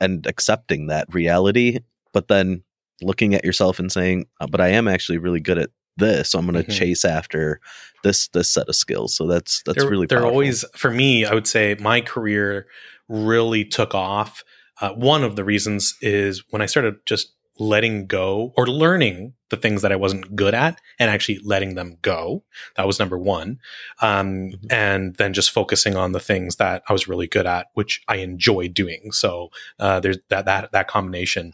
[0.00, 1.80] and accepting that reality,
[2.12, 2.62] but then
[3.02, 6.38] looking at yourself and saying, oh, "But I am actually really good at this, so
[6.38, 6.78] I'm going to mm-hmm.
[6.78, 7.60] chase after
[8.02, 10.32] this this set of skills." So that's that's they're, really they're powerful.
[10.32, 11.24] always for me.
[11.24, 12.66] I would say my career
[13.08, 14.44] really took off.
[14.80, 19.56] Uh, one of the reasons is when I started just letting go or learning the
[19.56, 22.44] things that I wasn't good at and actually letting them go.
[22.76, 23.60] That was number one.
[24.00, 24.66] Um, mm-hmm.
[24.70, 28.16] And then just focusing on the things that I was really good at, which I
[28.16, 29.12] enjoy doing.
[29.12, 31.52] So uh, there's that that that combination.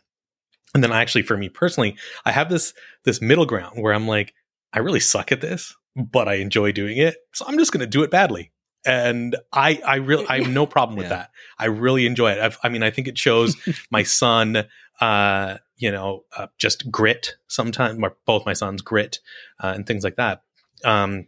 [0.75, 2.73] And then actually, for me personally, I have this
[3.05, 4.35] this middle ground where I'm like,
[4.73, 7.87] I really suck at this, but I enjoy doing it, so I'm just going to
[7.87, 8.53] do it badly
[8.85, 11.17] and I I really I have no problem with yeah.
[11.17, 11.31] that.
[11.59, 12.39] I really enjoy it.
[12.39, 13.57] I've, i mean, I think it shows
[13.91, 14.65] my son,
[15.01, 17.37] uh, you know, uh, just grit.
[17.49, 19.19] Sometimes, both my sons grit
[19.61, 20.43] uh, and things like that.
[20.85, 21.27] Um,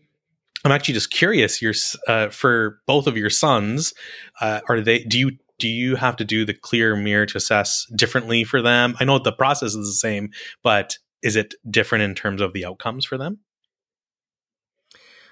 [0.64, 1.60] I'm actually just curious.
[1.60, 1.74] Your
[2.08, 3.92] uh, for both of your sons,
[4.40, 5.00] uh, are they?
[5.04, 8.96] Do you do you have to do the clear mirror to assess differently for them?
[9.00, 10.30] I know the process is the same,
[10.62, 13.38] but is it different in terms of the outcomes for them?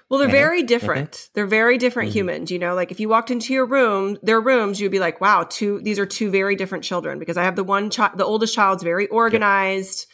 [0.09, 0.35] Well, they're mm-hmm.
[0.35, 1.11] very different.
[1.11, 1.31] Mm-hmm.
[1.33, 2.17] They're very different mm-hmm.
[2.19, 2.51] humans.
[2.51, 5.47] You know, like if you walked into your room, their rooms, you'd be like, wow,
[5.49, 8.53] two, these are two very different children because I have the one child, the oldest
[8.53, 10.07] child's very organized.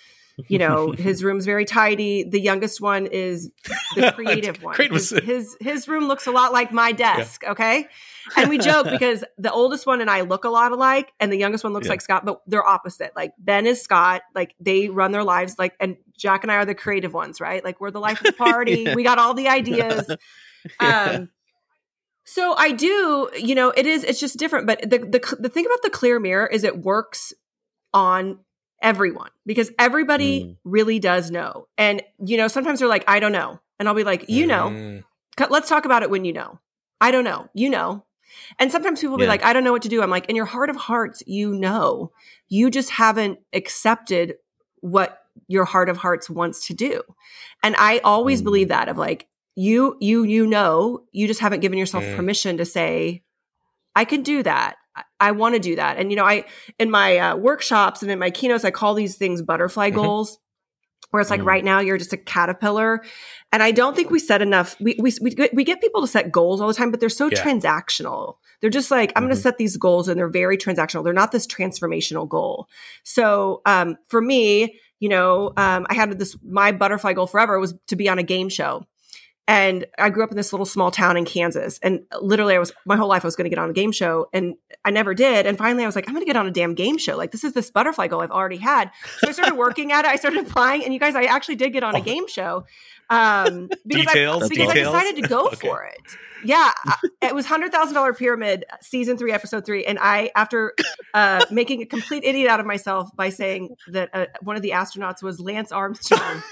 [0.47, 2.23] You know, his room's very tidy.
[2.23, 3.52] The youngest one is
[3.95, 4.75] the creative one.
[4.75, 7.43] His, his, his room looks a lot like my desk.
[7.43, 7.52] Yeah.
[7.52, 7.88] Okay.
[8.38, 11.38] And we joke because the oldest one and I look a lot alike, and the
[11.38, 11.93] youngest one looks yeah.
[11.93, 13.12] like Scott, but they're opposite.
[13.15, 16.65] Like Ben is Scott, like they run their lives like, and Jack and I are
[16.65, 17.63] the creative ones, right?
[17.63, 18.84] Like we're the life of the party.
[18.84, 18.95] yeah.
[18.95, 20.10] We got all the ideas.
[20.80, 21.29] Um,
[22.25, 24.67] so I do, you know, it is, it's just different.
[24.67, 27.33] But the, the, the thing about the clear mirror is it works
[27.94, 28.40] on
[28.82, 30.58] everyone because everybody mm.
[30.63, 31.67] really does know.
[31.77, 33.60] And, you know, sometimes they're like, I don't know.
[33.80, 35.04] And I'll be like, you know, mm.
[35.50, 36.60] let's talk about it when you know.
[37.02, 37.50] I don't know.
[37.54, 38.06] You know.
[38.60, 40.02] And sometimes people will be like, I don't know what to do.
[40.02, 42.12] I'm like, in your heart of hearts, you know,
[42.48, 44.36] you just haven't accepted
[44.82, 45.17] what
[45.48, 47.02] your heart of hearts wants to do.
[47.63, 48.46] And I always Mm.
[48.46, 52.15] believe that of like, you, you, you know, you just haven't given yourself Mm.
[52.15, 53.23] permission to say,
[53.96, 54.75] I can do that.
[55.19, 55.97] I, want to do that.
[55.97, 56.45] And, you know, I,
[56.79, 59.95] in my uh, workshops and in my keynotes, I call these things butterfly Mhm.
[59.95, 60.37] goals.
[61.12, 61.45] Where it's like Mm.
[61.45, 63.02] right now you're just a caterpillar,
[63.52, 64.75] and I don't think we set enough.
[64.79, 67.10] We we we get, we get people to set goals all the time, but they're
[67.10, 67.41] so Yeah.
[67.43, 68.35] transactional.
[68.62, 69.37] They're just like I'm going Mhm.
[69.37, 71.04] to set these goals, and they're very transactional.
[71.04, 72.67] They're not this transformational goal.
[73.04, 77.73] So um, for me, you know, um, I had this my butterfly goal forever was
[77.87, 78.83] to be on a game show.
[79.50, 81.79] And I grew up in this little small town in Kansas.
[81.81, 83.91] And literally, I was my whole life I was going to get on a game
[83.91, 84.54] show, and
[84.85, 85.47] I never did.
[85.47, 87.17] And finally, I was like, I'm going to get on a damn game show.
[87.17, 88.91] Like this is this butterfly goal I've already had.
[89.17, 90.10] So I started working at it.
[90.10, 92.04] I started applying, and you guys, I actually did get on a Oh.
[92.04, 92.65] game show
[93.10, 94.43] um, because Details?
[94.43, 94.93] I because Details?
[94.93, 95.67] I decided to go Okay.
[95.67, 96.00] for it.
[96.45, 100.75] Yeah, I- it was hundred thousand dollar pyramid season three, episode three, and I after
[101.15, 104.69] uh, making a complete idiot out of myself by saying that uh, one of the
[104.69, 106.43] astronauts was Lance Armstrong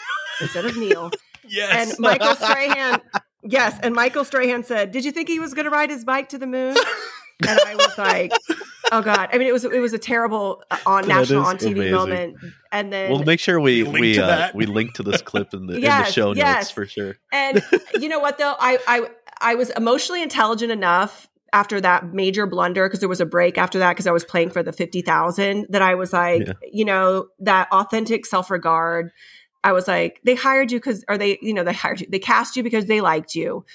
[0.42, 1.12] instead of Neil,
[1.50, 1.90] Yes.
[1.92, 3.02] and Michael Strahan.
[3.50, 6.30] Yes, and Michael Strahan said, "Did you think he was going to ride his bike
[6.30, 6.76] to the moon?"
[7.48, 8.34] And I was like,
[8.92, 11.58] "Oh God!" I mean, it was it was a terrible uh, on That national on
[11.58, 11.92] TV amazing.
[11.94, 12.38] moment.
[12.74, 15.68] And then We'll make sure we Link we uh, we link to this clip in
[15.68, 17.16] the in the Yes, show notes for sure.
[17.32, 18.56] And you know what though?
[18.60, 23.26] I I I was emotionally intelligent enough after that major blunder because there was a
[23.26, 26.54] break after that because I was playing for the 50,000 that I was like, Yeah.
[26.70, 29.12] you know, that authentic self-regard.
[29.64, 32.08] I was like, they hired you because or they, you know, they hired you.
[32.10, 33.66] They cast you because they liked you.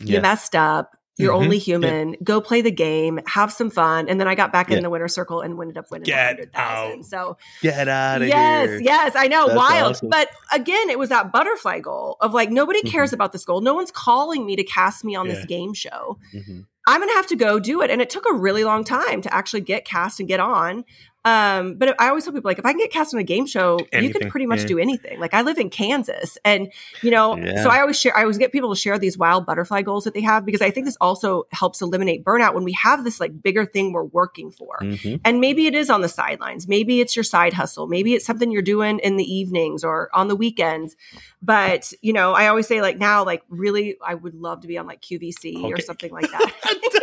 [0.00, 0.96] You messed up.
[1.18, 1.42] You're Mhm.
[1.42, 2.16] only human.
[2.24, 4.08] Go play the game, have some fun.
[4.08, 4.78] And then I got back Yeah.
[4.78, 7.00] in the winner circle and ended up winning Get 100,000.
[7.00, 7.04] out.
[7.04, 8.80] So Get out of yes, here.
[8.80, 9.90] yes, yes, I know, That's wild.
[9.96, 10.08] awesome.
[10.08, 12.90] But again, it was that butterfly goal of like nobody Mhm.
[12.92, 13.60] cares about this goal.
[13.60, 15.34] No one's calling me to cast me on Yeah.
[15.34, 16.16] this game show.
[16.34, 16.64] Mhm.
[16.86, 19.34] I'm gonna have to go do it, and it took a really long time to
[19.34, 20.84] actually get cast and get on.
[21.24, 23.46] Um, but I always tell people like if I can get cast on a game
[23.46, 24.66] show, you can pretty much yeah.
[24.66, 25.20] do anything.
[25.20, 27.62] Like I live in Kansas, and you know, Yeah.
[27.62, 28.16] so I always share.
[28.16, 30.70] I always get people to share these wild butterfly goals that they have because I
[30.70, 34.50] think this also helps eliminate burnout when we have this like bigger thing we're working
[34.50, 34.78] for.
[34.80, 35.20] Mhm.
[35.24, 36.66] And maybe it is on the sidelines.
[36.66, 37.86] Maybe it's your side hustle.
[37.86, 40.96] Maybe it's something you're doing in the evenings or on the weekends.
[41.42, 44.76] But, you know, I always say like now, like really, I would love to be
[44.78, 46.52] on like QVC or something like that.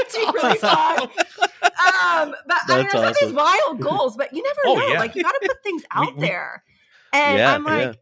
[0.26, 1.00] That's really fun.
[1.02, 4.88] Um, but I mean, That's there's all these wild goals, but you never Oh, know.
[4.88, 5.00] yeah.
[5.00, 6.64] Like you got to put things out we- there.
[7.14, 7.94] And Yeah, I'm like, yeah.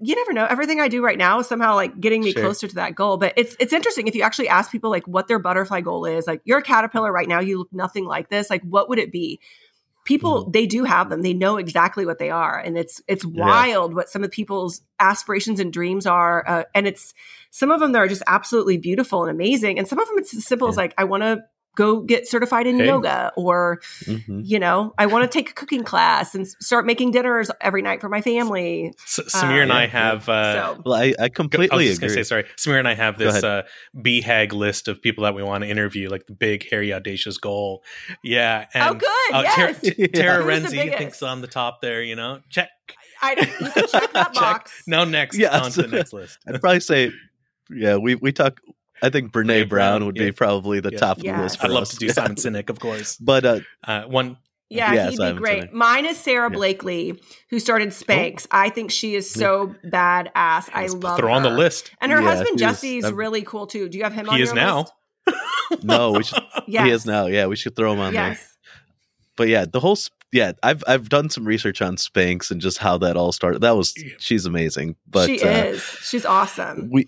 [0.00, 0.44] you never know.
[0.46, 2.42] Everything I do right now is somehow like getting me Sure.
[2.42, 3.16] closer to that goal.
[3.16, 6.26] But it's it's interesting if you actually ask people like what their butterfly goal is.
[6.26, 8.50] Like you're a caterpillar right now, you look nothing like this.
[8.50, 9.40] Like what would it be?
[10.04, 10.50] People Mm-hmm.
[10.52, 11.22] they do have them.
[11.22, 13.44] They know exactly what they are, and it's it's Yeah.
[13.44, 16.44] wild what some of people's aspirations and dreams are.
[16.48, 17.12] Uh, and it's
[17.50, 20.34] some of them that are just absolutely beautiful and amazing, and some of them it's
[20.34, 21.40] as simple as like I want to
[21.76, 22.86] go get certified in Hey.
[22.86, 24.42] yoga or Mhm.
[24.44, 28.00] you know i want to take a cooking class and start making dinners every night
[28.00, 30.28] for my family S- Samir and Uh, I have.
[30.28, 32.24] Uh, so Well, I, I Go- I completely was just gonna agree.
[32.24, 32.44] say sorry.
[32.58, 33.44] Samir and I have this ahead.
[33.44, 33.62] uh,
[33.96, 37.84] BHAG list of people that we want to interview, like the big, hairy, audacious goal.
[38.24, 38.66] Yeah.
[38.74, 40.06] And, oh good uh, Tara, yes Yeah.
[40.08, 40.98] Tara Who's the Renze biggest?
[40.98, 42.02] thinks on the top there.
[42.02, 42.68] You know, check.
[43.22, 44.34] I don't, you can check that Check.
[44.34, 46.36] box Now next yeah, on to the next list.
[46.48, 47.12] I'd probably say,
[47.74, 48.60] yeah, we we talk.
[49.02, 49.68] I think Brene Brene Brown
[50.00, 50.24] Brown, would yeah.
[50.26, 50.98] be probably the Yeah.
[50.98, 51.58] top of the list.
[51.58, 51.90] For I'd love us.
[51.90, 52.12] to do Yeah.
[52.12, 53.16] Simon Sinek, of course.
[53.16, 54.36] but uh, Uh, one.
[54.68, 55.72] yeah, Yeah, he'd be Simon great Sinek.
[55.72, 56.56] mine is sara Yeah.
[56.56, 57.92] blakely who started Oh.
[58.04, 61.90] spanx i think she is so badass i let's love throw on the list.
[62.00, 64.36] and her Yeah, husband he is- jesse's really cool too do you have him on
[64.36, 64.86] He is now.
[65.82, 66.42] no, we should.
[66.66, 66.84] yes.
[66.84, 67.26] He is now.
[67.26, 68.38] Yeah, we should throw him on there.
[69.36, 69.96] But yeah, the whole.
[70.32, 73.60] Yeah, I've I've done some research on Spanx and just how that all started.
[73.62, 74.96] That was she's amazing.
[75.08, 77.06] But she uh, is she's awesome we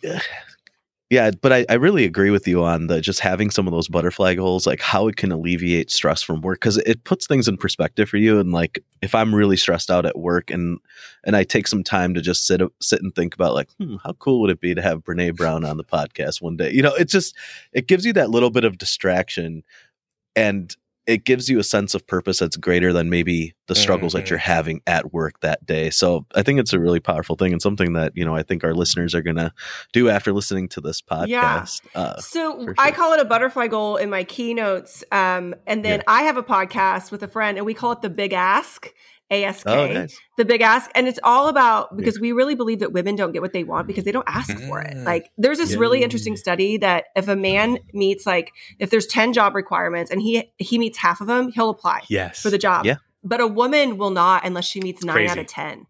[1.12, 3.86] yeah but I, I really agree with you on the just having some of those
[3.86, 7.58] butterfly goals like how it can alleviate stress from work because it puts things in
[7.58, 10.78] perspective for you and like if i'm really stressed out at work and
[11.24, 14.14] and i take some time to just sit sit and think about like hmm, how
[14.14, 16.72] cool would it be to have brene brown on the podcast one day?
[16.72, 17.36] You know it just
[17.74, 19.62] it gives you that little bit of distraction
[20.34, 20.74] and
[21.06, 24.30] it gives you a sense of purpose that's greater than maybe the struggles that Mhm.
[24.30, 25.90] you're having at work that day.
[25.90, 28.62] So I think it's a really powerful thing and something that, you know, I think
[28.62, 29.52] our listeners are going to
[29.92, 31.80] do after listening to this podcast.
[31.94, 35.02] Uh, So for I call it a butterfly goal in my keynotes.
[35.10, 36.04] Um, and then Yeah.
[36.06, 38.88] I have a podcast with a friend and we call it the Big Ask,
[39.32, 40.18] ASK, oh, nice.
[40.36, 40.90] the Big Ask.
[40.94, 43.86] And it's all about because we really believe that women don't get what they want
[43.86, 44.94] because they don't ask for it.
[44.96, 45.04] Mm.
[45.04, 45.78] Like there's this Yeah.
[45.78, 50.20] really interesting study that if a man meets like if there's 10 job requirements and
[50.20, 52.40] he he meets half of them, he'll apply Yes.
[52.42, 52.84] for the job.
[52.86, 52.96] Yeah.
[53.24, 55.30] but a woman will not unless she meets nine Crazy.
[55.30, 55.86] out of 10.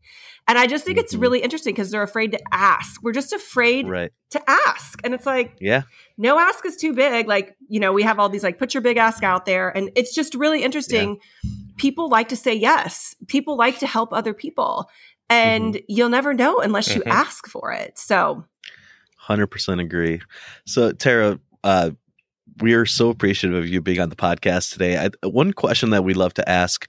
[0.47, 1.23] And I just think it's Mhm.
[1.23, 3.03] really interesting because they're afraid to ask.
[3.03, 4.11] We're just afraid Right.
[4.33, 5.01] to ask.
[5.03, 5.85] And it's like, Yeah.
[6.19, 7.29] no ask is too big.
[7.29, 9.71] Like, you know, we have all these like, put your big ask out there.
[9.75, 11.21] And it's just really interesting.
[11.77, 14.89] People like to say yes, people like to help other people.
[15.31, 17.11] And you'll never know unless you Mhm.
[17.11, 17.99] ask for it.
[17.99, 18.45] So,
[19.17, 20.21] Hundred percent agree.
[20.67, 21.93] So Tara, uh,
[22.61, 24.99] we are so appreciative of you being on the podcast today.
[24.99, 26.89] I, one question that we love to ask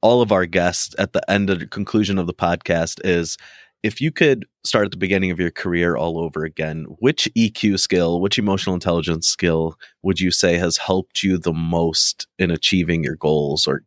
[0.00, 3.36] all of our guests at the end of the conclusion of the podcast is
[3.82, 7.78] if you could start at the beginning of your career all over again, which EQ
[7.78, 13.04] skill, which emotional intelligence skill would you say has helped you the most in achieving
[13.04, 13.82] your goals or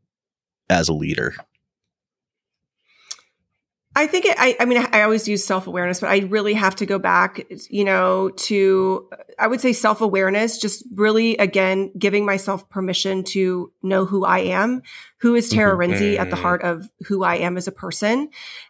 [0.69, 1.35] as a leader?
[3.95, 6.75] I think it, I, I mean, I always use self awareness, but I really have
[6.77, 12.25] to go back, you know, to, I would say self awareness, just really, again, giving
[12.25, 14.83] myself permission to know who I am,
[15.17, 15.91] who is Tara Mhm.
[15.91, 16.41] Renze at the Mm.
[16.41, 18.29] heart of who I am as a person,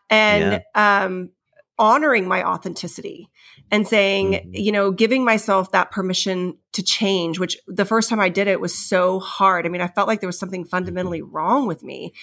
[0.10, 1.30] and um,
[1.78, 3.30] honoring my authenticity
[3.72, 4.50] and saying, Mhm.
[4.54, 8.62] you know, giving myself that permission to change, which the first time I did it
[8.62, 9.66] was so hard.
[9.66, 12.14] I mean, I felt like there was something fundamentally wrong with me.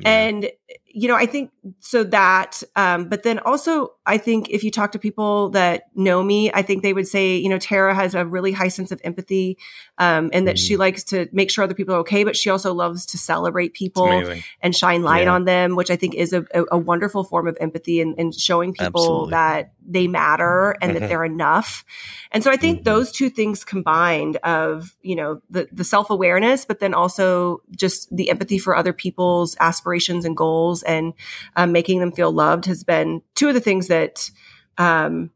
[0.00, 0.10] Yeah.
[0.10, 0.50] And,
[0.86, 4.90] you know, I think so that, um, but then also, I think if you talk
[4.92, 8.26] to people that know me, I think they would say, you know, Tara has a
[8.26, 9.56] really high sense of empathy
[9.98, 12.74] um, and that she likes to make sure other people are okay, but she also
[12.74, 15.34] loves to celebrate people and shine light Yeah.
[15.34, 18.34] on them, which I think is a, a, a wonderful form of empathy and, and
[18.34, 19.30] showing people Absolutely.
[19.30, 21.00] that they matter and Mhm.
[21.00, 21.84] that they're enough.
[22.32, 22.84] And so I think Mhm.
[22.84, 28.14] those two things combined of, you know, the, the self awareness, but then also just
[28.14, 31.12] the empathy for other people's aspirations and goals and
[31.56, 34.30] um, making them feel loved has been two of the things that,
[34.78, 35.30] um,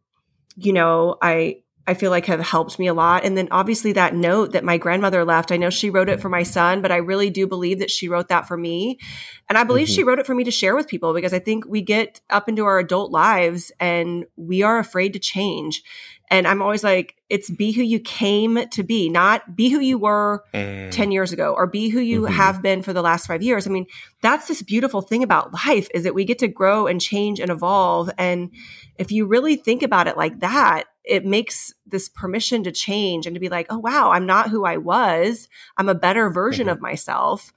[0.57, 3.25] you know, I, I feel like have helped me a lot.
[3.25, 6.29] And then obviously that note that my grandmother left, I know she wrote it for
[6.29, 8.99] my son, but I really do believe that she wrote that for me.
[9.49, 9.95] And I believe Mhm.
[9.95, 12.49] she wrote it for me to share with people because I think we get up
[12.49, 15.83] into our adult lives and we are afraid to change.
[16.31, 19.97] And I'm always like, it's be who you came to be, not be who you
[19.97, 20.91] were Mm.
[20.91, 22.29] 10 years ago or be who you Mhm.
[22.31, 23.67] have been for the last five years.
[23.67, 23.87] I mean,
[24.21, 27.51] that's this beautiful thing about life is that we get to grow and change and
[27.51, 28.11] evolve.
[28.19, 28.51] And
[28.99, 33.35] if you really think about it like that, it makes this permission to change and
[33.35, 35.49] to be like, oh, wow, I'm not who I was.
[35.77, 36.73] I'm a better version Mhm.
[36.73, 37.53] of myself.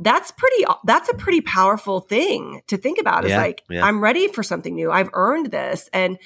[0.00, 3.84] That's pretty, that's a pretty powerful thing to think about is Yeah, like, yeah.
[3.84, 4.90] I'm ready for something new.
[4.92, 5.88] I've earned this.
[5.92, 6.18] And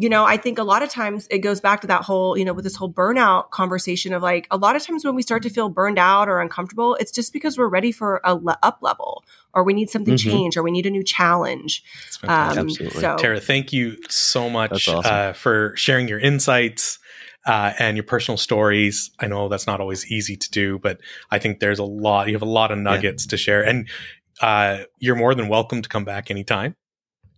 [0.00, 2.44] you know, I think a lot of times it goes back to that whole, you
[2.44, 5.42] know, with this whole burnout conversation of like a lot of times when we start
[5.42, 8.78] to feel burned out or uncomfortable, it's just because we're ready for a le- up
[8.80, 9.24] level
[9.54, 10.30] or we need something Mhm.
[10.30, 11.82] change or we need a new challenge.
[12.22, 13.00] Um, Absolutely.
[13.00, 15.12] So, Tara, thank you so much awesome.
[15.12, 17.00] uh, for sharing your insights
[17.44, 19.10] uh, and your personal stories.
[19.18, 21.00] I know that's not always easy to do, but
[21.32, 22.28] I think there's a lot.
[22.28, 23.88] You have a lot of nuggets to share, and
[24.40, 26.76] uh, you're more than welcome to come back anytime.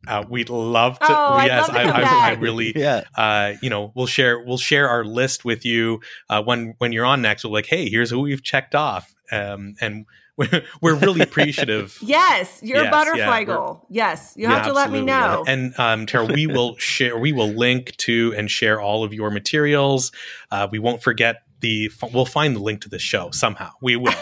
[0.08, 1.06] Uh, we'd love to.
[1.10, 3.02] Oh, I'd yes, love to I, come I, I really yeah.
[3.16, 7.04] uh, you know, we'll share we'll share our list with you uh, when when you're
[7.04, 7.44] on next.
[7.44, 10.06] We're like, hey, here's who we've checked off, um, and
[10.40, 11.98] we're, we're really appreciative.
[12.02, 13.86] yes, your Yes, butterfly yeah, goal.
[13.90, 15.04] Yes, you Yeah, have to let me absolutely.
[15.06, 15.44] know.
[15.46, 17.18] And um, Tara, we will share.
[17.18, 20.12] We will link to and share all of your materials.
[20.50, 21.90] Uh, we won't forget the.
[22.14, 23.72] We'll find the link to the show somehow.
[23.82, 24.14] We will.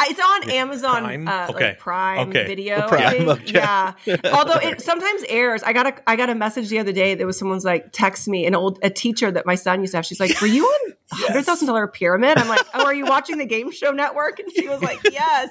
[0.00, 1.28] It's on Amazon Prime?
[1.28, 1.64] Uh, Okay.
[1.68, 2.46] like Prime Okay.
[2.46, 2.88] Video.
[2.88, 3.28] Prime, I think.
[3.28, 3.52] okay.
[3.54, 3.92] Yeah.
[4.32, 5.62] Although it sometimes airs.
[5.62, 7.14] I got a I got a message the other day.
[7.14, 9.98] that was someone's like text me an old a teacher that my son used to
[9.98, 10.06] have.
[10.06, 13.06] She's like, "Were you on a hundred thousand dollar pyramid?" I'm like, "Oh, are you
[13.06, 15.50] watching the Game Show Network?" And she was like, "Yes."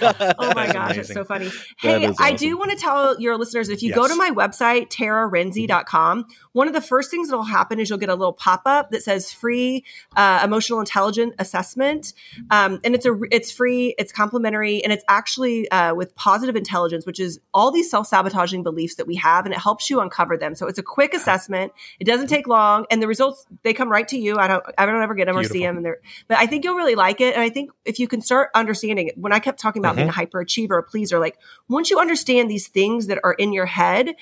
[0.38, 1.46] Oh my gosh, it's so funny.
[1.46, 4.30] That Hey, is I do want to tell your listeners if you go to my
[4.30, 8.32] website, tararenze.com, one of the first things that will happen is you'll get a little
[8.32, 9.84] pop up that says free
[10.16, 12.12] uh, emotional intelligence assessment.
[12.50, 17.06] Um, and it's a it's free, it's complimentary, and it's actually uh, with positive intelligence,
[17.06, 20.36] which is all these self sabotaging beliefs that we have, and it helps you uncover
[20.36, 20.54] them.
[20.54, 21.72] So it's a quick assessment.
[22.00, 24.36] It doesn't take long, and the results they come right to you.
[24.36, 26.64] I don't I don't ever get them or see them, and they're but I think
[26.64, 27.34] you'll really like it.
[27.34, 30.08] And I think if you can start understanding it, when I kept talking about being
[30.08, 34.14] a hyperachiever, a pleaser, like once you understand these things that are in your head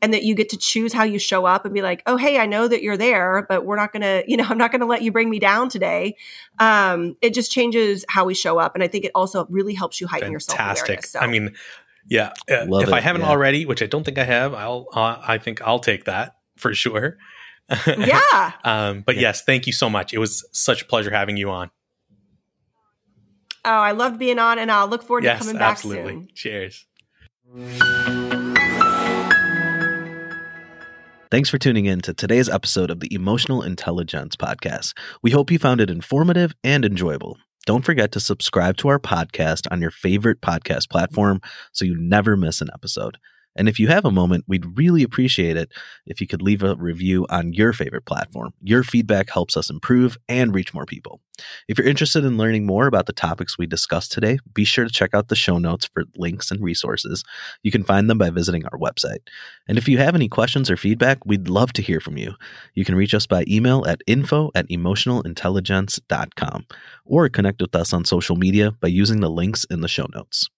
[0.00, 2.38] and that you get to choose how you show up and be like, oh, hey,
[2.38, 4.80] I know that you're there, but we're not going to, you know, I'm not going
[4.80, 6.16] to let you bring me down today.
[6.58, 8.74] Um, it just changes how we show up.
[8.74, 10.88] And I think it also really helps you heighten your self Fantastic.
[10.88, 11.10] awareness.
[11.10, 11.18] So.
[11.20, 11.54] I mean,
[12.08, 12.32] yeah.
[12.50, 13.28] uh, Love if it, I haven't yeah.
[13.30, 14.86] already, which I don't think I have, I'll.
[14.92, 17.18] Uh, I think I'll take that for sure.
[17.86, 18.52] yeah.
[18.64, 19.22] um, but Yeah.
[19.22, 20.14] yes, thank you so much.
[20.14, 21.70] It was such a pleasure having you on.
[23.64, 26.12] Oh, I loved being on and I'll look forward yes, to coming back absolutely.
[26.12, 26.28] soon.
[26.34, 26.86] Cheers.
[31.30, 34.96] Thanks for tuning in to today's episode of the Emotional Intelligence Podcast.
[35.22, 37.36] We hope you found it informative and enjoyable.
[37.66, 42.34] Don't forget to subscribe to our podcast on your favorite podcast platform so you never
[42.34, 43.18] miss an episode.
[43.58, 45.72] And if you have a moment, we'd really appreciate it
[46.06, 48.54] if you could leave a review on your favorite platform.
[48.62, 51.20] Your feedback helps us improve and reach more people.
[51.68, 54.90] If you're interested in learning more about the topics we discussed today, be sure to
[54.90, 57.24] check out the show notes for links and resources.
[57.62, 59.18] You can find them by visiting our website.
[59.66, 62.34] And if you have any questions or feedback, we'd love to hear from you.
[62.74, 66.66] You can reach us by email at info at emotionalintelligence.com
[67.04, 70.48] or connect with us on social media by using the links in the show notes.